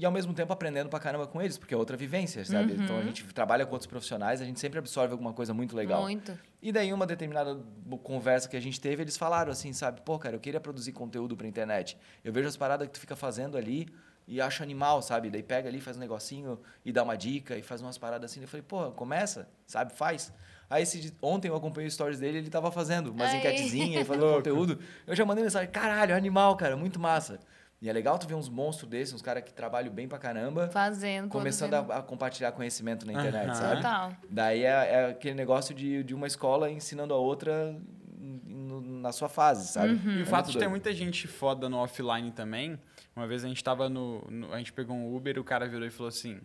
[0.05, 2.73] ao mesmo tempo aprendendo pra caramba com eles, porque é outra vivência, sabe?
[2.73, 2.83] Uhum.
[2.83, 6.03] Então a gente trabalha com outros profissionais, a gente sempre absorve alguma coisa muito legal.
[6.03, 6.37] Muito.
[6.61, 7.59] E daí, uma determinada
[8.03, 10.01] conversa que a gente teve, eles falaram assim, sabe?
[10.01, 11.97] Pô, cara, eu queria produzir conteúdo pra internet.
[12.23, 13.87] Eu vejo as paradas que tu fica fazendo ali
[14.27, 15.29] e acho animal, sabe?
[15.29, 18.41] Daí pega ali, faz um negocinho e dá uma dica e faz umas paradas assim.
[18.41, 19.93] Eu falei, pô, começa, sabe?
[19.93, 20.33] Faz.
[20.69, 23.37] Aí esse, ontem eu acompanhei os stories dele ele tava fazendo umas Aí.
[23.37, 24.79] enquetezinhas e fazendo conteúdo.
[25.05, 27.39] Eu já mandei mensagem, caralho, animal, cara, muito massa.
[27.81, 30.67] E é legal tu ver uns monstros desses, uns caras que trabalham bem pra caramba,
[30.69, 33.53] Fazendo, começando a, a compartilhar conhecimento na internet, Aham.
[33.55, 33.75] sabe?
[33.75, 34.17] Total.
[34.29, 37.79] Daí é, é aquele negócio de, de uma escola ensinando a outra
[38.19, 39.93] no- na sua fase, sabe?
[39.93, 40.17] Uhum.
[40.17, 42.79] E É o fato muito de ter muita gente foda no offline também.
[43.15, 45.85] Uma vez a gente tava no, no- A gente pegou um Uber, o cara virou
[45.87, 46.39] e falou assim: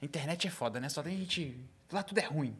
[0.00, 0.88] A internet é foda, né?
[0.90, 1.58] Só tem gente.
[1.90, 2.54] Lá tudo é ruim.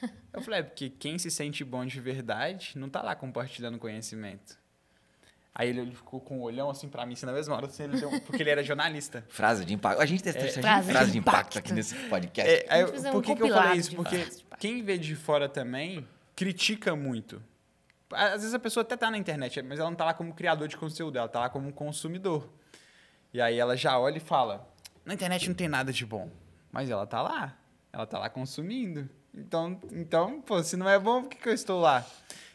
[0.32, 4.56] Eu falei, é porque quem se sente bom de verdade não tá lá compartilhando conhecimento.
[5.54, 7.82] Aí ele, ele ficou com um olhão assim pra mim, assim, na mesma hora, assim,
[7.82, 9.24] ele deu, porque ele era jornalista.
[9.28, 10.00] Frase de impacto.
[10.00, 11.58] A gente tem frase, Frase frase de de impacto impacto.
[11.58, 12.52] aqui nesse podcast.
[12.52, 13.90] É, aí, gente fazer um por que, que eu falei isso?
[13.90, 17.42] de Porque quem vê de fora também critica muito.
[18.12, 20.66] Às vezes a pessoa até tá na internet, mas ela não tá lá como criador
[20.68, 22.48] de conteúdo, ela tá lá como consumidor.
[23.32, 24.68] E aí ela já olha e fala:
[25.04, 26.30] na internet não tem nada de bom.
[26.72, 27.56] Mas ela tá lá.
[27.92, 29.08] Ela tá lá consumindo.
[29.34, 32.04] Então, então pô, se não é bom, por que, que eu estou lá?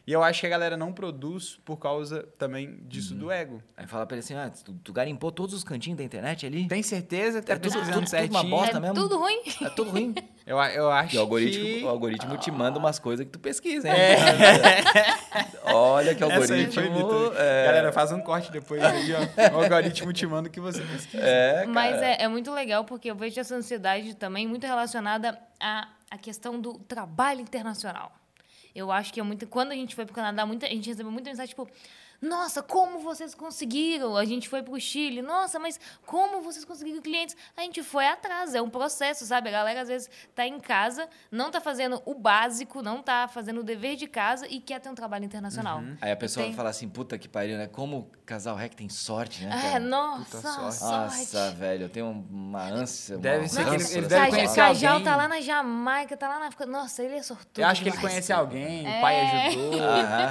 [0.08, 3.60] E eu acho que a galera não produz por causa também disso do ego.
[3.76, 6.68] Aí fala pra ele assim, ah, tu, tu garimpou todos os cantinhos da internet ali?
[6.68, 7.42] Tem certeza?
[7.42, 8.94] Tá É tudo- tudo- tudo uma bosta é mesmo?
[8.96, 9.42] tudo ruim.
[9.64, 10.14] É tudo ruim.
[10.46, 11.84] Eu, eu acho E o algoritmo, que...
[11.84, 13.96] o algoritmo te manda umas coisas que tu pesquisa, hein?
[15.66, 16.84] Olha que algoritmo...
[17.36, 19.56] É, Galera, faz um corte depois aí, ó.
[19.58, 21.24] O algoritmo te manda o que você pesquisa.
[21.26, 21.68] é, cara.
[21.68, 26.18] Mas é, é muito legal porque eu vejo essa ansiedade também muito relacionada à, à
[26.20, 28.12] questão do trabalho internacional.
[28.76, 29.48] Eu acho que é muito.
[29.48, 31.68] Quando a gente foi pro Canadá, muita, a gente recebeu muita mensagem, tipo.
[32.26, 34.18] Nossa, como vocês conseguiram?
[34.18, 35.22] A gente foi pro Chile.
[35.22, 37.36] Nossa, mas como vocês conseguiram clientes?
[37.56, 39.50] A gente foi atrás, é um processo, sabe?
[39.50, 43.60] A galera às vezes tá em casa, não tá fazendo o básico, não tá fazendo
[43.60, 45.82] o dever de casa e quer ter um trabalho internacional.
[46.02, 47.68] Aí a pessoa Tem- fala assim, puta que pariu, né?
[47.68, 50.76] Como o casal rec tem sorte, né, É, nossa, Puta sorte.
[50.76, 51.18] sorte.
[51.18, 53.18] Nossa, velho, eu tenho uma ânsia.
[53.18, 54.74] Deve uma ser que ele- ânsia ele deve Cajal, conhecer palavra.
[54.74, 55.06] Cajal alguém.
[55.06, 56.66] tá lá na Jamaica, tá lá na África.
[56.66, 57.60] Nossa, ele é sortudo.
[57.62, 59.48] Eu acho que ele conhece alguém, o pai É.
[59.48, 59.82] ajudou,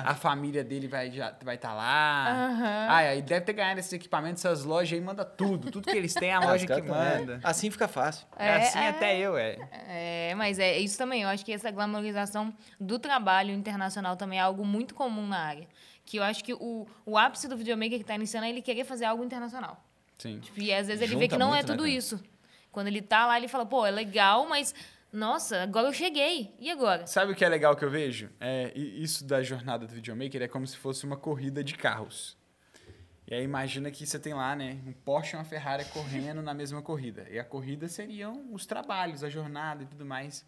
[0.07, 1.84] a família dele vai estar vai tá lá.
[1.87, 2.87] Aham.
[2.88, 5.70] Ah, aí deve ter ganhado esses equipamentos, essas lojas aí, manda tudo.
[5.70, 7.40] Tudo que eles têm, a Ah, loja que manda.
[7.42, 8.27] Assim fica fácil.
[8.38, 8.88] É, É, assim é.
[8.88, 9.59] até eu, é.
[9.88, 11.23] É, mas é isso também.
[11.23, 15.68] Eu acho que essa glamorização do trabalho internacional também é algo muito comum na área.
[16.05, 18.85] Que eu acho que o, o ápice do videomaker que tá iniciando é ele querer
[18.85, 19.83] fazer algo internacional.
[20.18, 20.38] Sim.
[20.40, 21.97] Tipo, e às vezes ele vê Junta que não é muito, né, tudo cara?
[21.97, 22.23] isso.
[22.70, 24.75] Quando ele tá lá, ele fala, pô, é legal, mas
[25.14, 26.55] nossa, agora eu cheguei.
[26.59, 27.07] E agora?
[27.07, 28.31] Sabe o que é legal que eu vejo?
[28.40, 32.37] É, isso da jornada do videomaker é como se fosse uma corrida de carros.
[33.27, 36.53] E aí imagina que você tem lá, né, um Porsche e uma Ferrari correndo na
[36.53, 37.27] mesma corrida.
[37.31, 40.44] E a corrida seriam os trabalhos, a jornada e tudo mais.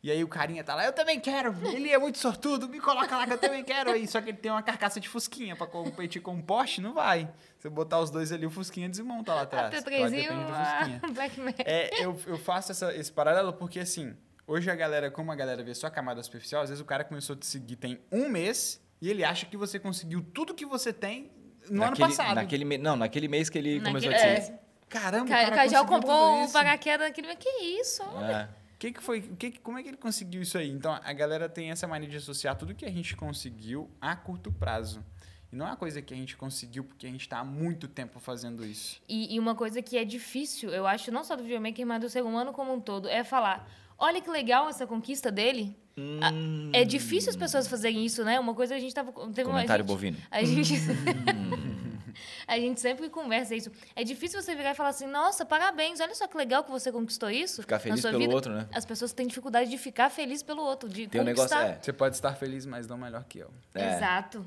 [0.00, 3.16] E aí o carinha tá lá, eu também quero, ele é muito sortudo, me coloca
[3.16, 3.90] lá que eu também quero.
[3.90, 6.94] Aí, só que ele tem uma carcaça de fusquinha pra competir com um Porsche, não
[6.94, 7.28] vai.
[7.58, 9.66] Se eu botar os dois ali, o fusquinha desmonta lá atrás.
[9.66, 11.00] Até Claro, três do fusquinha.
[11.12, 11.52] Black Man.
[11.64, 15.64] É, eu, eu faço essa- esse paralelo porque, assim, hoje a galera, como a galera
[15.64, 18.28] vê só a camada superficial, às vezes o cara começou a te seguir tem um
[18.28, 21.28] mês e ele acha que você conseguiu tudo que você tem
[21.68, 22.34] no ano Naquele- passado.
[22.36, 22.78] Naquele me...
[22.78, 24.40] Não, naquele mês que ele Naquele- começou a te é.
[24.42, 24.58] seguir.
[24.88, 26.52] Caramba, o Ca- cara Cajal conseguiu comprou um isso.
[26.52, 27.34] paraquedas daquele.
[27.36, 27.48] Que
[27.80, 28.02] isso?
[28.22, 28.48] É.
[28.78, 30.70] Que que foi, que, que- como é que ele conseguiu isso aí?
[30.70, 34.52] Então, a galera tem essa mania de associar tudo que a gente conseguiu a curto
[34.52, 35.04] prazo.
[35.52, 37.88] E não é uma coisa que a gente conseguiu porque a gente está há muito
[37.88, 39.00] tempo fazendo isso.
[39.08, 42.08] E, e uma coisa que é difícil, eu acho, não só do videomaker, mas do
[42.08, 45.74] ser humano como um todo, é falar: olha que legal essa conquista dele.
[45.96, 46.70] Hum.
[46.72, 48.38] É difícil as pessoas fazerem isso, né?
[48.38, 49.10] Uma coisa a gente tava.
[49.32, 50.16] Teve uma, Comentário a gente, bovino.
[50.30, 50.74] A gente,
[52.46, 53.70] a gente sempre conversa isso.
[53.94, 56.90] É difícil você virar e falar assim: nossa, parabéns, olha só que legal que você
[56.92, 57.62] conquistou isso.
[57.62, 58.34] Ficar na feliz sua pelo vida.
[58.34, 58.68] outro, né?
[58.72, 61.74] As pessoas têm dificuldade de ficar feliz pelo outro, de Tem um negócio, conquistar.
[61.74, 61.78] é.
[61.82, 63.50] Você pode estar feliz, mas não melhor que eu.
[63.74, 63.96] É.
[63.96, 64.46] Exato.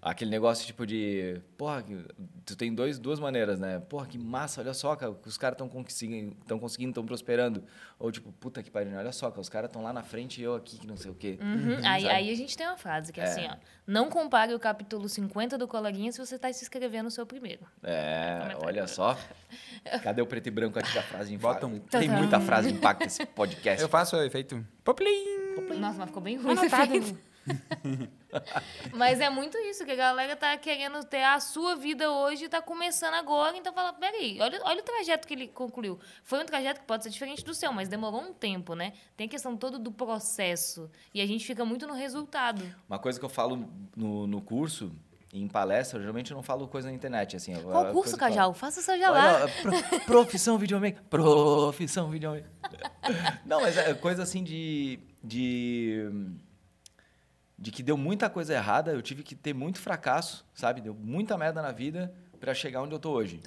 [0.00, 1.40] Aquele negócio tipo de.
[1.56, 2.04] Porra, que-
[2.46, 3.80] tu tem dois, duas maneiras, né?
[3.80, 7.64] Porra, que massa, olha só, cara, os caras estão conseguindo, estão conseguindo, estão prosperando.
[7.98, 10.44] Ou tipo, puta que pariu, olha só, cara, os caras estão lá na frente e
[10.44, 11.36] eu aqui, que não sei o quê.
[11.42, 11.78] Uhum.
[11.84, 12.14] Aí, sabe?
[12.14, 13.26] aí a gente tem uma frase que é, É.
[13.26, 13.56] assim, ó.
[13.88, 17.66] Não compare o capítulo 50 do Coleguinha se você está se inscrevendo no seu primeiro.
[17.82, 18.58] É, Comentário.
[18.66, 19.18] olha só.
[20.04, 21.66] Cadê o preto e branco aqui da frase impacto?
[21.66, 23.82] um- Tem muita frase de impacto nesse podcast.
[23.82, 24.64] Eu faço o efeito.
[24.84, 25.56] Poplim!
[25.78, 27.18] Nossa, mas ficou bem ruim esse Anotado.
[28.92, 32.48] Mas é muito isso, que a galera tá querendo ter a sua vida hoje e
[32.48, 33.56] tá começando agora.
[33.56, 35.98] Então fala, peraí, olha, olha o trajeto que ele concluiu.
[36.22, 38.92] Foi um trajeto que pode ser diferente do seu, mas demorou um tempo, né?
[39.16, 40.90] Tem a questão toda do processo.
[41.14, 42.62] E a gente fica muito no resultado.
[42.88, 44.92] Uma coisa que eu falo no, no curso,
[45.32, 47.36] em palestra, eu geralmente não falo coisa na internet.
[47.36, 48.54] Assim, Qual curso, Cajal?
[48.54, 48.94] Faça seu.
[48.94, 51.02] Olha, pro- profissão videomaker.
[51.04, 52.50] Profissão videomaker.
[53.44, 56.10] Não, mas é coisa assim de, de.
[57.58, 60.80] De que deu muita coisa errada, eu tive que ter muito fracasso, sabe?
[60.80, 63.38] Deu muita merda na vida pra chegar onde eu tô hoje.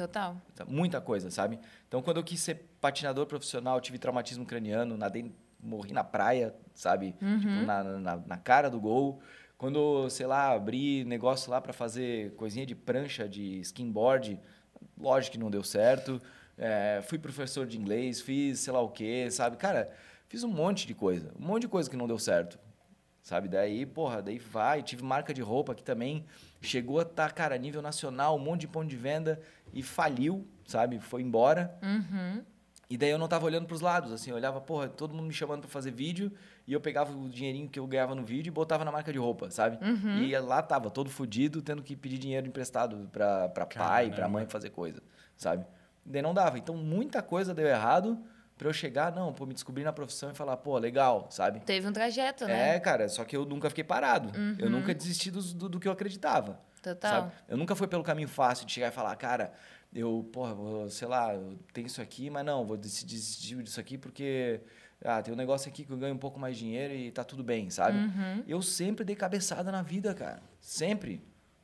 [0.54, 0.70] Total.
[0.70, 1.58] Muita coisa, sabe?
[1.88, 7.14] Então, quando eu quis ser patinador profissional, tive traumatismo craniano, nadei, morri na praia, sabe?
[7.14, 9.22] Tipo, na, na, na cara do gol.
[9.58, 14.40] Quando, sei lá, abri negócio lá para fazer coisinha de prancha, de skimboard,
[14.98, 16.22] lógico que não deu certo.
[16.58, 19.58] É, fui professor de inglês, fiz sei lá o quê, sabe?
[19.58, 19.90] Cara,
[20.28, 22.60] fiz um monte de coisa, um monte de coisa que não deu certo.
[23.22, 23.48] Sabe?
[23.48, 24.82] Daí, porra, daí vai.
[24.82, 26.26] Tive marca de roupa que também
[26.62, 29.40] chegou a estar, cara, a nível nacional, um monte de ponto de venda
[29.74, 31.00] e faliu, sabe?
[31.00, 31.78] Foi embora.
[31.84, 32.44] Uhum.
[32.90, 35.34] E daí eu não tava olhando pros lados, assim, eu olhava, porra, todo mundo me
[35.34, 36.30] chamando pra fazer vídeo,
[36.68, 39.18] e eu pegava o dinheirinho que eu ganhava no vídeo e botava na marca de
[39.18, 39.78] roupa, sabe?
[40.28, 44.40] E lá tava, todo fudido, tendo que pedir dinheiro emprestado pra, pra pai, pra Caramba.
[44.40, 45.02] mãe fazer coisa,
[45.38, 45.66] sabe?
[46.06, 46.58] E daí não dava.
[46.58, 48.22] Então muita coisa deu errado
[48.62, 51.62] pra eu chegar, não, pô, me descobrir na profissão e falar, pô, legal, sabe?
[51.62, 52.76] Teve um trajeto, né?
[52.76, 54.32] É, cara, só que eu nunca fiquei parado.
[54.60, 56.60] Eu nunca desisti dos- do, do que eu acreditava.
[56.80, 57.12] Total.
[57.24, 57.32] Sabe?
[57.50, 59.52] Eu nunca fui pelo caminho fácil de chegar e falar, cara,
[59.92, 63.80] eu, porra, vou, sei lá, eu tenho isso aqui, mas não, vou desi- desistir disso
[63.80, 64.62] aqui porque
[65.04, 67.24] ah, tem um negócio aqui que eu ganho um pouco mais de dinheiro e tá
[67.24, 67.98] tudo bem, sabe?
[67.98, 68.44] Uhum.
[68.48, 70.40] Eu sempre dei cabeçada na vida, cara.
[70.60, 71.24] Sempre.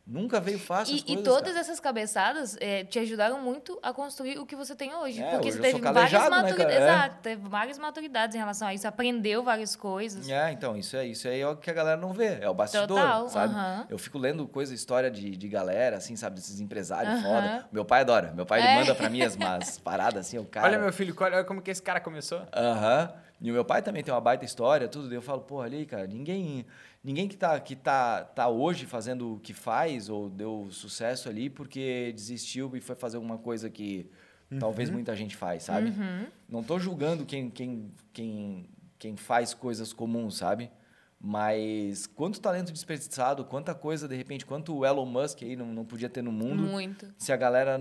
[0.09, 1.59] Nunca veio fácil as E, e coisas, todas cara.
[1.59, 5.21] essas cabeçadas eh, te ajudaram muito a construir o que você tem hoje.
[5.21, 6.57] É, porque hoje você eu teve sou várias né, maturidades.
[6.57, 6.73] cara?
[6.73, 6.77] É.
[6.77, 8.87] Exato, teve várias maturidades em relação a isso.
[8.87, 10.29] Aprendeu várias coisas.
[10.29, 12.53] É, então, isso é, isso aí é o que a galera não vê, é o
[12.53, 13.53] bastidor, Total, sabe?
[13.53, 13.85] aham.
[13.89, 16.35] Eu fico lendo coisa, história de, de galera, assim, sabe?
[16.37, 17.23] Desses empresários Aham.
[17.23, 17.67] foda.
[17.71, 18.31] Meu pai adora.
[18.33, 18.75] Meu pai, ele É.
[18.75, 20.67] manda pra mim as umas paradas, assim, o cara...
[20.67, 22.41] Olha, meu filho, olha como que esse cara começou.
[22.55, 23.11] Aham.
[23.39, 25.13] E o meu pai também tem uma baita história, tudo.
[25.13, 26.65] Eu falo, porra, ali, cara, ninguém,
[27.03, 31.49] ninguém que, tá, que tá, tá hoje fazendo o que faz ou deu sucesso ali
[31.49, 34.09] porque desistiu e foi fazer alguma coisa que
[34.59, 35.93] talvez muita gente faz, sabe?
[36.49, 40.71] Não tô julgando quem, quem, quem, quem faz coisas comuns, sabe?
[41.19, 45.83] Mas quanto talento desperdiçado, quanta coisa, de repente, quanto o Elon Musk aí não, não
[45.83, 47.11] podia ter no mundo Muito.
[47.17, 47.79] se a galera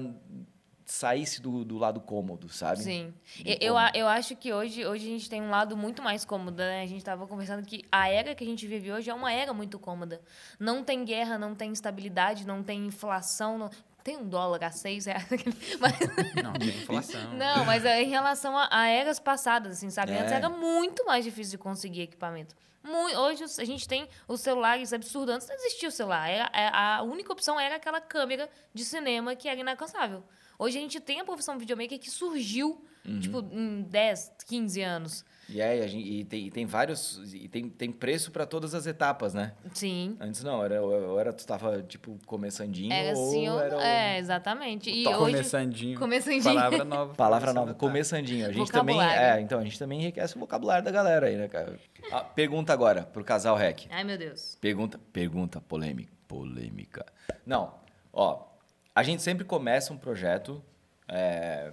[0.86, 2.80] saísse do, do lado cômodo, sabe?
[2.82, 3.12] Sim.
[3.42, 3.78] Do Eu, eu, cômodo.
[3.94, 6.82] a- eu acho que hoje, hoje a gente tem um lado muito mais cômodo, né?
[6.82, 9.52] A gente estava conversando que a era que a gente vive hoje é uma era
[9.52, 10.20] muito cômoda.
[10.60, 13.58] Não tem guerra, não tem instabilidade, não tem inflação.
[13.58, 13.70] Não...
[14.04, 15.26] Tem um dólar a seis reais.
[15.80, 15.98] Mas...
[16.44, 17.34] Não, de inflação.
[17.34, 20.12] Não, mas é em relação a, a eras passadas, assim, sabe?
[20.12, 20.36] Antes É.
[20.36, 22.54] era muito mais difícil de conseguir equipamento.
[22.84, 25.34] Mui- hoje a gente tem os celulares absurdos.
[25.34, 26.28] Antes não existia o celular.
[26.30, 30.22] Era, é- a única opção era aquela câmera de cinema que era inalcançável.
[30.58, 33.20] Hoje a gente tem a profissão videomaker que surgiu, Uhum.
[33.20, 35.24] tipo, em 10, 15 anos.
[35.48, 37.20] E aí, a gente, e tem, e tem vários.
[37.32, 39.52] E tem, tem preço para todas as etapas, né?
[39.72, 40.16] Sim.
[40.18, 44.18] Antes não, era, ou era tu tava, tipo, começandinho, Era assim, ou era o- é,
[44.18, 44.90] exatamente.
[44.90, 45.98] E hoje, começandinho.
[46.00, 46.42] Começandinho.
[46.42, 47.14] Palavra nova.
[47.14, 47.78] Palavra nova, tá.
[47.78, 48.44] começandinho.
[48.44, 49.00] A gente também.
[49.00, 51.78] É, então, a gente também enriquece o vocabulário da galera aí, né, cara?
[52.10, 53.86] Ah, pergunta agora pro casal REC.
[53.90, 54.58] Ai, meu Deus.
[54.60, 56.10] Pergunta, pergunta polêmica.
[56.26, 57.06] Polêmica.
[57.46, 57.72] Não,
[58.12, 58.55] ó.
[58.96, 60.64] A gente sempre começa um projeto
[61.06, 61.70] é,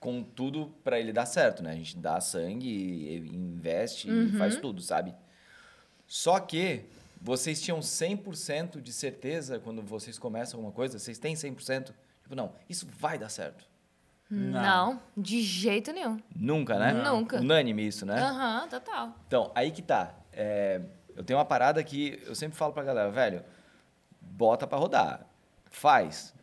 [0.00, 1.70] com tudo para ele dar certo, né?
[1.70, 5.14] A gente dá sangue, investe e faz tudo, sabe?
[6.08, 6.84] Só que
[7.22, 10.98] vocês tinham 100% de certeza quando vocês começam alguma coisa?
[10.98, 11.92] Vocês têm 100%?
[12.24, 13.64] Tipo, não, isso vai dar certo.
[14.28, 15.00] Não.
[15.16, 16.18] de jeito nenhum.
[16.34, 16.92] Nunca, né?
[16.92, 17.38] Nunca.
[17.38, 18.20] Unânime isso, né?
[18.20, 19.14] Aham, total.
[19.28, 20.12] Então, aí que tá.
[20.32, 20.80] É,
[21.14, 23.44] eu tenho uma parada que eu sempre falo pra galera, velho,
[24.20, 25.29] bota pra rodar.
[25.70, 26.34] Faz.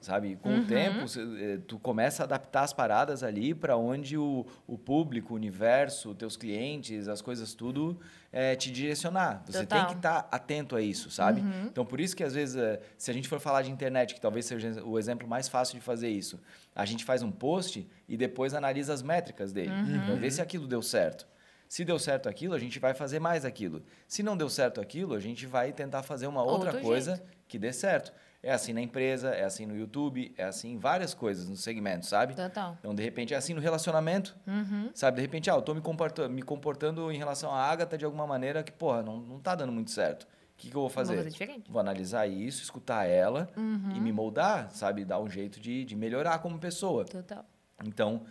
[0.00, 0.36] Sabe?
[0.36, 1.04] Com o tempo,
[1.40, 6.14] eh, tu começa a adaptar as paradas ali pra onde o, o público, o universo,
[6.14, 7.98] teus clientes, as coisas tudo
[8.32, 9.42] eh, te direcionar.
[9.46, 9.78] Você Total.
[9.78, 11.42] tem que estar atento a isso, sabe?
[11.66, 14.20] Então, por isso que às vezes, eh, se a gente for falar de internet, que
[14.20, 16.38] talvez seja o exemplo mais fácil de fazer isso,
[16.74, 19.72] a gente faz um post e depois analisa as métricas dele,
[20.04, 21.26] pra ver se aquilo deu certo.
[21.68, 23.82] Se deu certo aquilo, a gente vai fazer mais aquilo.
[24.06, 27.58] Se não deu certo aquilo, a gente vai tentar fazer uma outra Outro coisa que
[27.58, 28.12] dê certo.
[28.46, 32.06] É assim na empresa, é assim no YouTube, é assim em várias coisas no segmento,
[32.06, 32.34] sabe?
[32.34, 32.76] Total.
[32.78, 34.88] Então, de repente, é assim no relacionamento, Uhum.
[34.94, 35.16] sabe?
[35.16, 38.24] De repente, ah, eu tô me comportando, me comportando em relação à Agatha de alguma
[38.24, 40.22] maneira que, porra, não, não tá dando muito certo.
[40.22, 41.14] O que, que eu vou fazer?
[41.14, 41.70] Vou fazer diferente.
[41.70, 43.90] Vou analisar isso, escutar ela Uhum.
[43.96, 45.04] e me moldar, sabe?
[45.04, 47.04] Dar um jeito de, de melhorar como pessoa.
[47.04, 47.44] Total.
[47.84, 48.22] Então,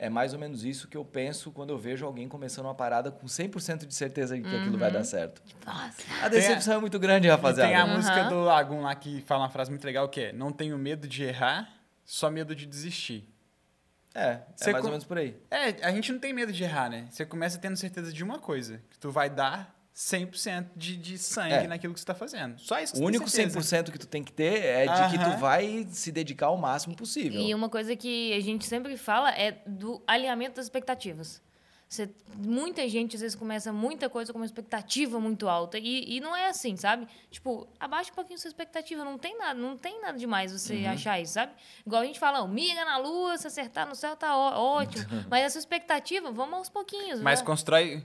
[0.00, 3.10] é mais ou menos isso que eu penso quando eu vejo alguém começando uma parada
[3.10, 4.94] com 100% de certeza de que aquilo vai Uhum.
[4.94, 5.42] dar certo.
[5.66, 6.02] Nossa.
[6.22, 7.68] A decepção é muito grande, E rapaziada.
[7.68, 7.96] tem a Aham.
[7.96, 11.06] música do Lagoon lá que fala uma frase muito legal que é Não tenho medo
[11.08, 11.68] de errar,
[12.04, 13.28] só medo de desistir.
[14.14, 15.36] É, é Você mais co- ou menos por aí.
[15.50, 17.06] É, a gente não tem medo de errar, né?
[17.10, 21.54] Você começa tendo certeza de uma coisa, que tu vai dar 100% de, de sangue
[21.54, 21.66] É.
[21.66, 22.56] naquilo que você tá fazendo.
[22.60, 23.58] Só isso que O único certeza.
[23.82, 26.94] 100% que tu tem que ter é de que tu vai se dedicar ao máximo
[26.94, 27.40] possível.
[27.40, 31.42] E uma coisa que a gente sempre fala é do alinhamento das expectativas.
[31.88, 35.78] Você, muita gente, às vezes, começa muita coisa com uma expectativa muito alta.
[35.78, 37.08] E, e não é assim, sabe?
[37.30, 39.02] Tipo, abaixa um pouquinho sua expectativa.
[39.04, 40.90] Não tem nada, não tem nada demais você Uhum.
[40.90, 41.52] achar isso, sabe?
[41.86, 45.06] Igual a gente fala, ó, mira na lua, se acertar no céu tá ótimo.
[45.30, 47.22] Mas a sua expectativa, vamos aos pouquinhos.
[47.22, 47.46] Mas né?
[47.46, 48.04] constrói.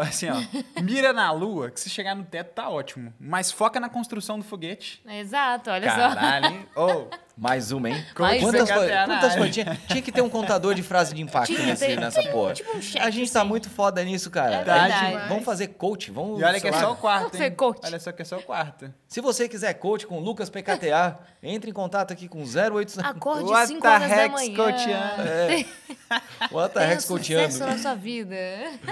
[0.00, 0.36] Assim, ó.
[0.80, 3.12] mira na lua, que se chegar no teto tá ótimo.
[3.18, 5.02] Mas foca na construção do foguete.
[5.04, 6.14] Exato, olha só.
[6.14, 6.68] Caralho, hein?
[7.38, 8.04] Mais uma, hein?
[8.18, 9.38] Mais quantas na Quantas área.
[9.38, 9.50] foi?
[9.50, 12.52] Tinha, que ter um contador de frase de impacto Tinha, nesse, tem- nessa tem porra.
[12.52, 14.56] tipo um cheque, a gente tá muito foda nisso, cara.
[14.56, 15.28] É verdade.
[15.28, 16.40] vamos fazer coach, vamos.
[16.40, 17.54] e olha que é só o quarto, é hein?
[17.54, 17.80] coach.
[17.84, 18.92] Olha só que é só o quarto.
[19.06, 22.98] Se você quiser coach com o Lucas PKTA, entre em contato aqui com 0800.
[22.98, 24.56] Acorde What 5 the horas da manhã.
[24.56, 25.22] coachando?
[25.22, 25.64] É.
[26.50, 27.02] What the coachando?
[27.02, 28.34] sucesso na sua vida.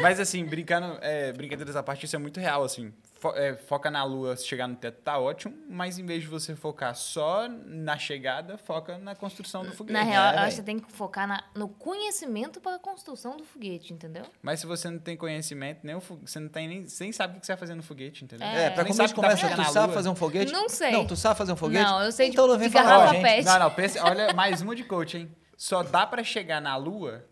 [0.01, 2.93] Mas assim, brincando, é, brincadeiras à parte, isso é muito real, assim.
[3.19, 6.29] Fo- é, foca na lua, se chegar no teto tá ótimo, mas em vez de
[6.29, 9.95] você focar só na chegada, foca na construção do foguete.
[9.95, 12.79] Na real, É, eu acho que você tem que focar na- no conhecimento para a
[12.79, 14.25] construção do foguete, entendeu?
[14.43, 17.41] Mas se você não tem conhecimento, nem você não tem nem, você nem sabe o
[17.41, 18.47] que você vai fazer no foguete, entendeu?
[18.47, 20.53] É, É, pra de dá pra conversa, chegar tu sabe fazer um foguete?
[20.53, 20.93] Não sei.
[20.93, 21.85] Não, tu sabe fazer um foguete?
[21.85, 23.45] Não, eu sei de- então não vem de falar garrafa pet.
[23.47, 25.35] Não, não, pense, olha, mais uma de coach, hein?
[25.57, 27.25] Só dá pra chegar na lua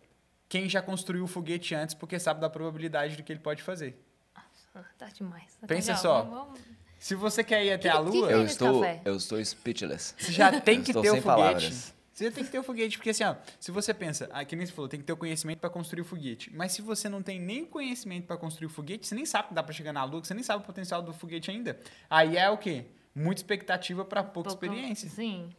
[0.49, 4.03] quem já construiu o foguete antes, porque sabe da probabilidade do que ele pode fazer.
[4.75, 5.55] Ah, Tá demais.
[5.61, 6.03] Tá Pensa legal.
[6.03, 6.23] só.
[6.23, 6.61] Vamos- vamos-
[6.99, 9.03] Se você quer ir até Que- a lua, que Eu estou, café?
[9.05, 10.15] eu estou speechless.
[10.19, 11.23] você já tem que ter o foguete.
[11.23, 11.95] palavras.
[12.15, 14.55] Você já tem que ter o foguete, porque assim, ó, se você pensa, ah, que
[14.57, 16.51] nem você falou, tem que ter o conhecimento pra construir o foguete.
[16.55, 19.49] Mas se você não tem nem o conhecimento pra construir o foguete, você nem sabe
[19.49, 21.79] que dá pra chegar na lua, que você nem sabe o potencial do foguete ainda.
[22.09, 22.87] Aí é o quê?
[23.15, 25.09] Muita expectativa pra pouca pouco- experiência.
[25.11, 25.51] Sim.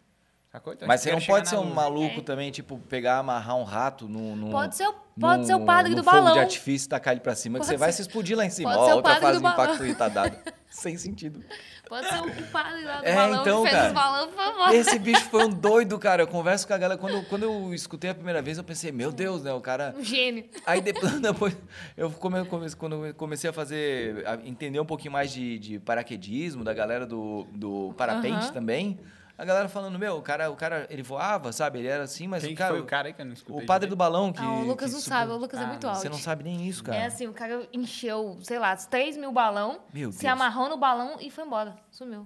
[0.58, 2.24] Então, Mas você não pode ser um maluco É.
[2.24, 4.36] também, tipo, pegar, amarrar um rato no.
[4.36, 6.34] no Pode ser o, pode ser o no- padre no do fogo balão.
[6.34, 8.50] de artifício e tacar ele pra cima, que Pode você vai se explodir lá em
[8.50, 8.70] cima.
[8.72, 9.86] pode Ó, ser o outra frase do de impacto balão.
[9.88, 10.38] retardada.
[10.70, 11.42] Sem sentido.
[11.88, 13.88] Pode ser o padre lá do É, balão então, que fez cara.
[13.88, 14.76] os balões, por favor.
[14.76, 16.24] Esse bicho foi um doido, cara.
[16.24, 17.00] Eu converso com a galera.
[17.00, 19.54] Quando, eu- quando eu escutei a primeira vez, eu pensei, meu Deus, né?
[19.54, 19.96] O cara.
[19.98, 20.46] Um gênio.
[20.66, 21.56] Aí depois, depois
[21.96, 25.80] eu come, come, quando eu comecei a fazer, a entender um pouquinho mais de, de
[25.80, 28.52] paraquedismo, da galera do, do parapente Aham.
[28.54, 29.00] também,
[29.38, 31.80] a galera falando, meu, o cara, o cara, ele voava, sabe?
[31.80, 33.64] Ele era assim, mas Quem o cara, foi o cara aí que eu não escutei?
[33.64, 34.40] o padre do balão que...
[34.42, 35.18] Ah, o Lucas não subiu.
[35.18, 36.00] sabe, o Lucas é Ah, muito você alto.
[36.02, 36.98] Você não sabe nem isso, cara.
[36.98, 40.32] É assim, o cara encheu, sei lá, 3 mil balão, Meu se Deus.
[40.32, 41.76] amarrou no balão e foi embora.
[41.92, 42.26] Sumiu.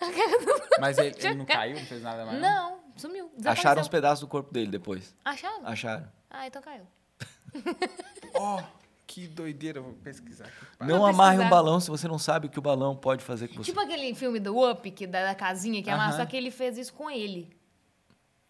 [0.80, 2.40] Mas ele, ele não caiu, não fez nada mais?
[2.40, 3.30] Não, sumiu.
[3.44, 5.14] Acharam uns pedaços do corpo dele depois.
[5.24, 5.66] Acharam?
[5.66, 6.08] Acharam.
[6.30, 6.86] Ah, então caiu.
[8.34, 8.62] Ó,
[9.12, 10.54] que doideira, eu vou pesquisar aqui.
[10.80, 11.50] Não Vou amarre um pesquisar.
[11.56, 13.64] balão se você não sabe o que o balão pode fazer com você.
[13.72, 16.18] Tipo aquele filme do Up, que da, da casinha que amarra, Aham.
[16.18, 17.50] só que ele fez isso com ele,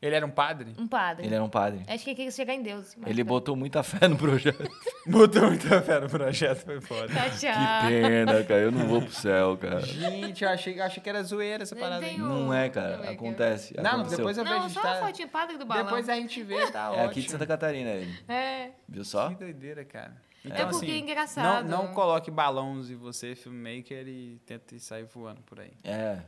[0.02, 0.74] Ele era um padre?
[0.78, 1.26] um padre.
[1.26, 1.82] Ele era um padre.
[1.88, 2.94] Acho que ele queria chegar em Deus.
[3.06, 3.28] Ele tá.
[3.28, 4.70] botou muita fé no projeto.
[5.06, 7.08] Botou muita fé no projeto, foi foda.
[7.08, 7.46] Tá, que
[7.88, 8.60] pena, cara.
[8.60, 9.80] Eu não vou pro céu, cara.
[9.80, 12.18] Gente, eu achei, eu achei que era zoeira essa parada aí.
[12.18, 13.10] Não é, cara.
[13.10, 13.74] Acontece.
[13.78, 14.18] Não, aconteceu.
[14.18, 14.56] depois eu vejo.
[14.56, 15.84] Não, a gente só tá- uma fotinha padre do balão.
[15.84, 17.04] Depois a gente vê, tá É ótimo.
[17.06, 18.14] aqui de Santa Catarina ele.
[18.28, 18.70] É.
[18.86, 19.30] Viu só?
[19.30, 20.14] Que doideira, cara.
[20.44, 21.68] É porque é engraçado.
[21.68, 25.72] Não, não coloque balões e você, filmmaker, e tente sair voando por aí.
[25.84, 26.22] É.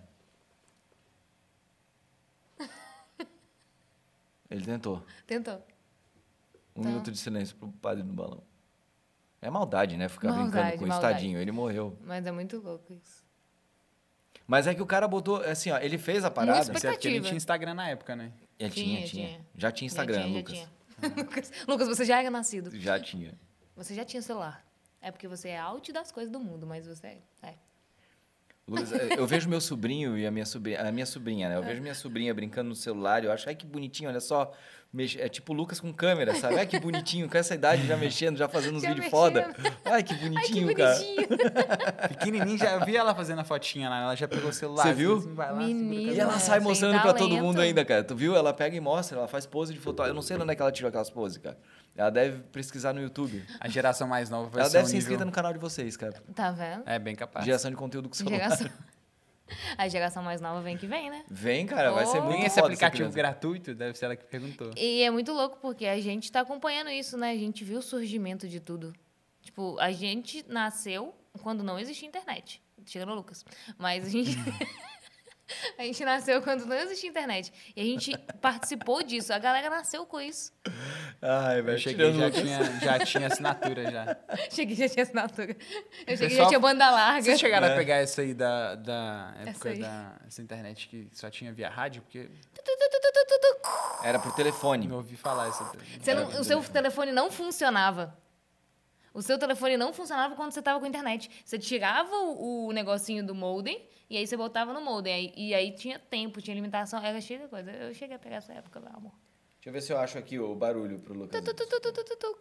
[4.50, 5.04] Ele tentou.
[5.26, 5.64] Tentou.
[6.76, 6.88] Um Tá.
[6.88, 8.42] minuto de silêncio pro padre do balão.
[9.40, 10.08] É maldade, né?
[10.08, 11.38] Ficar Maldade, brincando com o estadinho.
[11.38, 11.98] Ele morreu.
[12.04, 13.22] Mas é muito louco isso.
[14.46, 16.58] Mas é que o cara botou, assim, ó, ele fez a parada.
[16.58, 17.24] Muito é porque Expectativa.
[17.24, 18.32] tinha Instagram na época, né?
[18.58, 19.46] Ele tinha, Tinha, tinha, tinha.
[19.56, 20.54] Já tinha Instagram, já tinha, Lucas.
[21.02, 21.24] Já tinha.
[21.24, 22.70] Lucas, Lucas, você já era nascido.
[22.78, 23.34] Já tinha.
[23.76, 24.64] Você já tinha celular.
[25.00, 27.18] É porque você é out das coisas do mundo, mas você é.
[27.42, 27.54] é.
[28.68, 31.56] Lucas, eu vejo meu sobrinho e a minha sobrinha, a minha sobrinha, né?
[31.56, 34.52] Eu vejo minha sobrinha brincando no celular e eu acho, ai que bonitinho, olha só.
[34.92, 36.54] mex- é tipo o Lucas com câmera, sabe?
[36.54, 39.52] Ai, que bonitinho, com essa idade já mexendo, já fazendo uns vídeos foda.
[39.84, 40.94] Ai, que Ai, que bonitinho, cara.
[40.94, 41.28] bonitinho.
[42.10, 44.00] Pequenininho, já vi ela fazendo a fotinha lá.
[44.02, 44.84] Ela já pegou o celular.
[44.84, 45.16] Você viu?
[45.16, 46.12] assim, vai lá, Menina.
[46.12, 48.04] E ela sai mostrando pra todo mundo ainda, cara.
[48.04, 48.36] Tu viu?
[48.36, 50.04] Ela pega e mostra, ela faz pose de foto.
[50.04, 51.58] Eu não sei onde é que ela tirou aquelas poses, cara.
[51.96, 53.44] Ela deve pesquisar no YouTube.
[53.60, 55.58] A geração mais nova vai ela ser deve um ser inscrita nível- no canal de
[55.58, 56.22] vocês, cara.
[56.34, 56.82] Tá vendo?
[56.86, 57.44] É, bem capaz.
[57.44, 58.36] Geração de conteúdo com celular.
[58.38, 58.70] Geração...
[59.76, 61.24] A geração mais nova vem que vem, né?
[61.30, 62.22] Vem, cara, vai ser Oh.
[62.24, 63.74] muito Tem esse aplicativo gratuito?
[63.74, 64.70] Deve ser ela que perguntou.
[64.74, 67.32] E é muito louco porque a gente tá acompanhando isso, né?
[67.32, 68.94] A gente viu o surgimento de tudo.
[69.42, 72.62] Tipo, a gente nasceu quando não existia internet.
[72.86, 73.44] Tirando o Lucas.
[73.76, 74.30] Mas a gente.
[75.78, 77.52] a gente nasceu quando não existia internet.
[77.76, 79.34] E a gente participou disso.
[79.34, 80.50] A galera nasceu com isso.
[81.24, 84.16] Ai, Eu velho, cheguei tirando já tinha, já tinha assinatura já.
[84.50, 85.52] Cheguei já tinha assinatura.
[85.52, 87.22] Eu cheguei já Pessoal, tinha banda larga.
[87.22, 87.72] Vocês chegaram É.
[87.72, 89.78] a pegar essa aí da, da época aí.
[89.78, 92.02] da essa internet que só tinha via rádio?
[92.02, 92.28] Porque
[94.02, 94.88] Era por telefone.
[94.88, 95.64] não ouvi falar essa.
[96.00, 98.16] Você não- o seu telefone não funcionava.
[99.14, 101.30] O seu telefone não funcionava quando você estava com internet.
[101.44, 105.12] Você tirava o, o negocinho do modem e aí você botava no modem.
[105.14, 107.70] Aí- e aí tinha tempo, tinha limitação, era cheio de coisa.
[107.70, 109.12] Eu cheguei a pegar essa época, meu amor.
[109.62, 111.40] Deixa eu ver se eu acho aqui o barulho pro Lucas.
[111.40, 112.38] Tu, tu, tu, tu.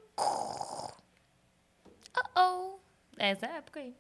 [2.18, 2.80] Uh-oh.
[3.16, 3.96] Essa é a época aí.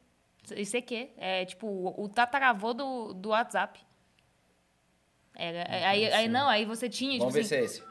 [0.57, 3.79] Isso aqui é tipo o, tataravô do, do WhatsApp.
[5.35, 7.83] Era, aí, aí não, aí você tinha, tipo Vamos ver assim, se é esse.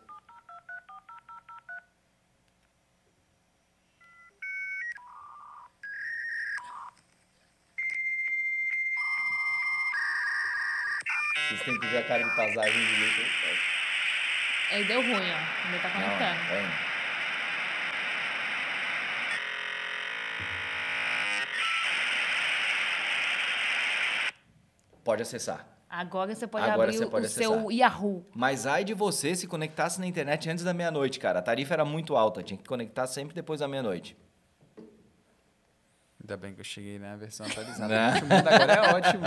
[11.46, 13.39] Vocês têm que ver a cara de paisagem do Lucas.
[14.70, 15.66] Aí deu ruim, ó.
[15.66, 16.40] Ainda tá Não, conectando.
[16.50, 16.66] vem.
[25.02, 25.66] Pode acessar.
[25.88, 27.72] Agora você pode Agora abrir você o- pode o seu acessar.
[27.72, 28.24] Yahoo.
[28.34, 31.40] Mas ai de você se conectasse na internet antes da meia-noite, cara.
[31.40, 34.16] A tarifa era muito alta, tinha que conectar sempre depois da meia-noite.
[36.30, 37.88] Ainda bem que eu cheguei na versão atualizada.
[37.88, 38.12] Né?
[38.12, 39.24] Gente, O mundo agora é ótimo.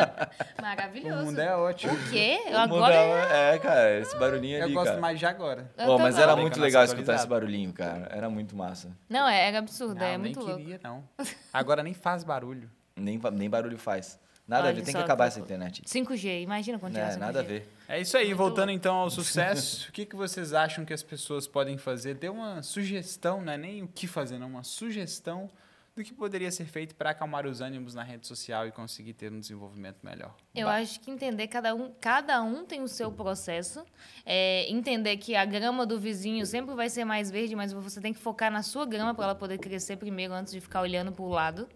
[0.57, 1.25] O Maravilhoso.
[1.25, 1.93] mundo é ótimo.
[1.93, 2.39] O quê?
[2.49, 5.01] O Agora é, é, cara, esse barulhinho Eu ali, gosto cara.
[5.01, 5.69] mais de agora.
[5.77, 8.07] Eu Pô, mas era muito a legal escutar esse barulhinho, cara.
[8.09, 8.95] Era muito massa.
[9.09, 10.55] Não, é, era absurdo, Não, é nem muito louco.
[10.55, 11.03] queria, não.
[11.51, 12.71] Agora nem faz barulho.
[12.95, 14.17] Nem, nem barulho faz.
[14.47, 15.81] Nada a Olha ver, tem que acabar essa internet.
[15.85, 17.17] 5G, imagina quando tiver É, 5G.
[17.17, 17.67] nada a ver.
[17.89, 18.71] É isso aí, Muito voltando louco.
[18.77, 22.13] então ao sucesso, o que, que vocês acham que as pessoas podem fazer?
[22.15, 25.49] Dê uma sugestão, não é nem o que fazer, não, uma sugestão
[25.95, 29.31] do que poderia ser feito para acalmar os ânimos na rede social e conseguir ter
[29.31, 30.35] um desenvolvimento melhor.
[30.55, 33.85] Eu Ba- acho que entender cada um, cada um tem o seu processo,
[34.25, 38.11] é, entender que a grama do vizinho sempre vai ser mais verde, mas você tem
[38.11, 41.23] que focar na sua grama para ela poder crescer primeiro antes de ficar olhando para
[41.23, 41.69] o lado.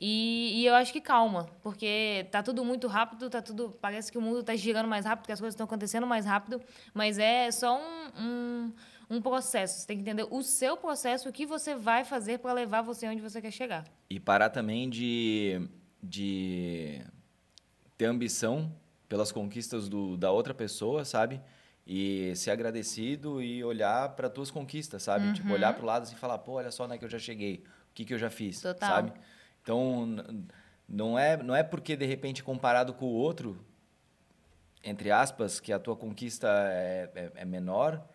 [0.00, 4.18] E, e eu acho que calma, porque tá tudo muito rápido, tá tudo parece que
[4.18, 6.60] o mundo tá girando mais rápido, que as coisas estão acontecendo mais rápido,
[6.94, 8.72] mas é só um, um,
[9.10, 9.80] um processo.
[9.80, 13.08] Você tem que entender o seu processo, o que você vai fazer para levar você
[13.08, 13.84] onde você quer chegar.
[14.10, 15.68] E parar também de,
[16.02, 17.00] de
[17.96, 18.72] ter ambição
[19.08, 21.40] pelas conquistas do, da outra pessoa, sabe?
[21.86, 25.32] E ser agradecido e olhar para tuas conquistas, sabe?
[25.32, 27.18] Tipo, olhar pro lado assim e falar, pô, olha só onde é que eu já
[27.18, 28.88] cheguei, o que, que eu já fiz, Total.
[28.88, 29.12] sabe?
[29.62, 30.16] Então,
[30.86, 33.58] não é, não é porque, de repente, comparado com o outro,
[34.84, 38.06] entre aspas, que a tua conquista é, é, é menor,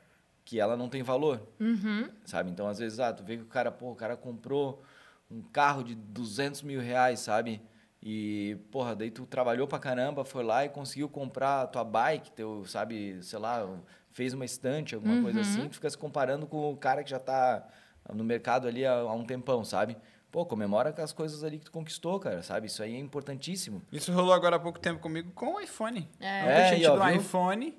[0.46, 2.10] que ela não tem valor, Uhum.
[2.26, 2.50] sabe?
[2.52, 4.84] Então, às vezes, ah, tu vê que o cara, pô, o cara comprou
[5.32, 7.62] um carro de 200 mil reais, sabe?
[8.02, 12.32] E, porra, daí tu trabalhou pra caramba, foi lá e conseguiu comprar a tua bike,
[12.32, 13.66] teu, sabe, sei lá,
[14.12, 17.20] fez uma estante, alguma coisa assim, tu fica se comparando com o cara que já
[17.20, 17.66] tá
[18.14, 19.96] no mercado ali há, há um tempão, sabe?
[20.30, 22.68] Pô, comemora com as coisas ali que tu conquistou, cara, sabe?
[22.68, 23.82] Isso aí é importantíssimo.
[23.92, 26.10] Isso rolou agora há pouco tempo comigo com o iPhone.
[26.20, 26.42] É.
[26.44, 27.16] Eu É, ó, tido um viu?
[27.22, 27.78] iPhone.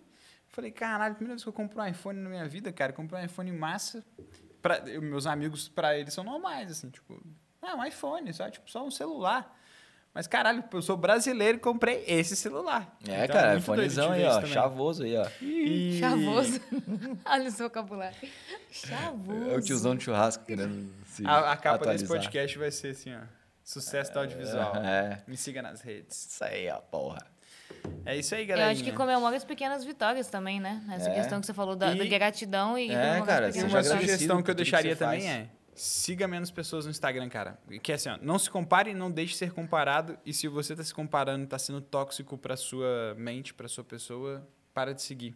[0.55, 3.25] Falei, caralho, primeira vez que eu compro um iPhone na minha vida, cara, comprei um
[3.25, 4.05] iPhone massa.
[4.63, 7.21] Pra, eu- meus amigos, pra eles, são normais, assim, tipo,
[7.61, 9.53] ah, um iPhone, só, tipo, só um celular.
[10.15, 12.97] Mas, caralho, eu sou brasileiro e comprei esse celular.
[13.07, 14.53] É, Então, cara, doido iPhonezão aí, ó, também.
[14.53, 15.27] chavoso aí, ó.
[15.43, 16.61] E- Chavoso.
[17.27, 18.17] Olha o seu vocabulário.
[18.71, 19.51] Chavoso.
[19.51, 22.09] É o tiozão de churrasco querendo se A, a capa desse atualizar.
[22.17, 23.21] podcast vai ser assim, ó.
[23.65, 24.77] Sucesso do audiovisual.
[24.77, 25.21] É.
[25.27, 26.27] Me siga nas redes.
[26.31, 27.19] Isso aí, ó, porra.
[28.07, 28.71] É isso aí, Eu galera.
[28.71, 30.83] acho que comemora as pequenas vitórias também, né?
[30.93, 31.15] Essa É.
[31.15, 34.51] questão que você falou da, E- da gratidão e É, cara, as uma sugestão que
[34.51, 35.33] eu que deixaria você também faz.
[35.33, 37.59] é siga menos pessoas no Instagram, cara.
[37.83, 40.17] Que é assim, ó, não se compare, não deixe de ser comparado.
[40.25, 44.47] E se você tá se comparando, tá sendo tóxico pra sua mente, pra sua pessoa,
[44.73, 45.35] para de seguir.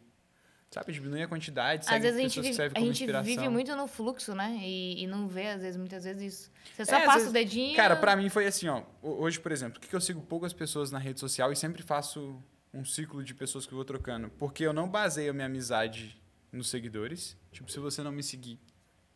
[0.71, 3.25] Sabe, diminui a quantidade, Às vezes a gente, vive, a gente inspiração.
[3.25, 4.55] vive muito no fluxo, né?
[4.61, 6.51] E, e não vê, às vezes, muitas vezes isso.
[6.77, 7.75] Você só É, passa vezes- o dedinho.
[7.75, 8.83] Cara, pra mim foi assim, ó.
[9.03, 11.57] ho- Hoje, por exemplo, por que que eu sigo poucas pessoas na rede social e
[11.57, 12.39] sempre faço
[12.75, 14.29] um ciclo de pessoas que eu vou trocando?
[14.39, 16.21] Porque eu não baseio a minha amizade
[16.53, 17.35] nos seguidores.
[17.51, 18.59] Tipo, se você não me seguir,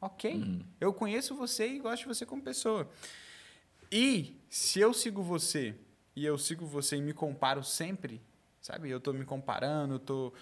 [0.01, 0.33] ok.
[0.33, 0.65] Uhum.
[0.81, 2.89] Eu conheço você e gosto de você como pessoa.
[3.91, 5.75] E se eu sigo você
[6.17, 8.23] e eu sigo você e me comparo sempre,
[8.61, 8.89] sabe?
[8.91, 10.33] Eu tô me comparando, eu tô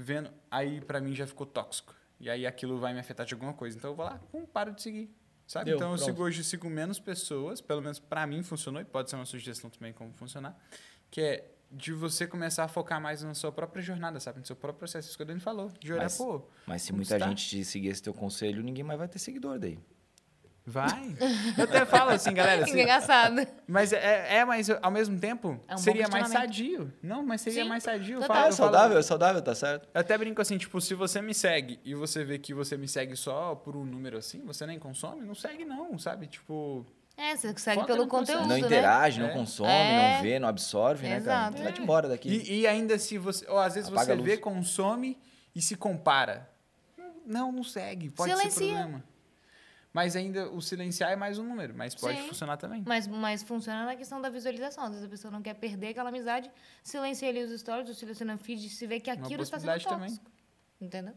[0.00, 1.92] vendo, aí pra mim já ficou tóxico.
[2.20, 3.76] E aí aquilo vai me afetar de alguma coisa.
[3.76, 5.12] Então eu vou lá, pum, paro de seguir.
[5.46, 5.66] Sabe?
[5.66, 6.06] Deu, então eu pronto.
[6.06, 9.68] sigo hoje sigo menos pessoas, pelo menos pra mim funcionou e pode ser uma sugestão
[9.70, 10.56] também como funcionar,
[11.10, 14.38] que é de você começar a focar mais na sua própria jornada, sabe?
[14.40, 15.08] No seu próprio processo.
[15.08, 15.70] Isso que o Dani falou.
[15.80, 17.28] De olhar, Mas- pô, Mas se muita está?
[17.28, 19.78] gente te seguir esse teu conselho, ninguém mais vai ter seguidor daí.
[20.68, 21.16] Vai.
[21.56, 22.62] Eu até falo assim, galera.
[22.64, 23.46] Assim, engraçado.
[23.66, 26.92] Mas é, é, mas ao mesmo tempo, É um seria mais sadio.
[27.02, 28.20] Não, mas seria Sim, mais sadio.
[28.20, 28.28] Total.
[28.28, 29.88] falo- É eu falo- saudável, é saudável, tá certo?
[29.94, 32.86] Eu até brinco assim, tipo, se você me segue e você vê que você me
[32.86, 36.26] segue só por um número assim, você nem consome, não segue não, sabe?
[36.26, 36.84] Tipo,
[37.16, 38.38] É, você segue pelo processo.
[38.38, 38.58] conteúdo, não né?
[38.60, 39.32] interage, não É.
[39.32, 40.14] consome, É.
[40.16, 41.48] não vê, não absorve, né, cara?
[41.48, 41.62] Exato.
[41.62, 42.28] Vai-te embora daqui.
[42.28, 45.18] e, e ainda se você, ou às vezes Apaga você vê, consome
[45.54, 46.48] e se compara.
[47.26, 48.66] Não, não segue, pode ser Silencia.
[48.78, 49.04] problema.
[49.98, 52.28] Mas ainda o silenciar é mais um número, mas pode Sim.
[52.28, 52.84] funcionar também.
[52.86, 54.84] Mas, mas funciona na questão da visualização.
[54.84, 56.48] Às vezes a pessoa não quer perder aquela amizade,
[56.84, 59.84] silencia ali os stories, ou seleciona o feed, se vê que aquilo está sendo possibilidade
[59.88, 60.08] também.
[60.10, 60.30] tóxico.
[60.80, 61.14] Entendeu?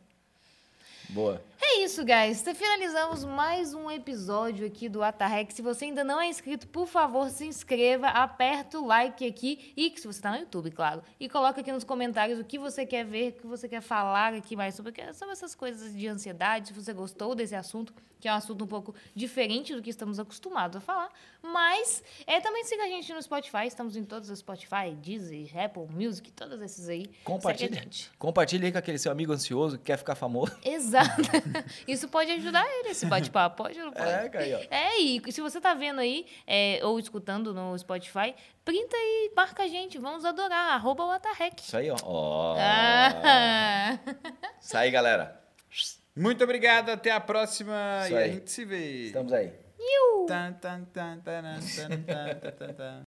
[1.11, 1.41] Boa.
[1.73, 2.41] É isso, guys.
[2.41, 5.53] Então, finalizamos mais um episódio aqui do Atarrec.
[5.53, 9.89] Se você ainda não é inscrito, por favor, se inscreva, aperta o like aqui e
[9.95, 11.03] se você está no YouTube, claro.
[11.19, 14.33] E coloca aqui nos comentários o que você quer ver, o que você quer falar
[14.33, 18.33] aqui mais sobre, sobre essas coisas de ansiedade, se você gostou desse assunto, que é
[18.33, 21.09] um assunto um pouco diferente do que estamos acostumados a falar.
[21.41, 25.87] Mas é, também siga a gente no Spotify, estamos em todos os Spotify, Deezer, Apple
[25.89, 27.09] Music, todos esses aí.
[27.81, 28.11] Gente.
[28.19, 30.51] Compartilha aí com aquele seu amigo ansioso que quer ficar famoso.
[30.63, 31.00] Exato.
[31.87, 33.63] Isso pode ajudar ele, esse bate-papo.
[33.63, 34.09] Pode ou não pode?
[34.09, 34.67] É.
[34.69, 38.33] É, e se você tá vendo aí, é, ou escutando no Spotify,
[38.63, 39.97] printa e marca a gente.
[39.97, 40.73] Vamos adorar.
[40.73, 41.61] Arroba o Atarrec.
[41.61, 41.97] Isso aí, ó.
[42.03, 42.55] Ó.
[42.57, 43.99] Ah.
[44.59, 45.39] Isso aí, galera.
[46.15, 48.33] Muito obrigado, até a próxima Isso e a aí.
[48.33, 49.05] gente se vê.
[49.05, 49.53] Estamos aí.
[50.27, 52.99] Tan, tan, tan, taran, tan, tan, tan, tan, tan.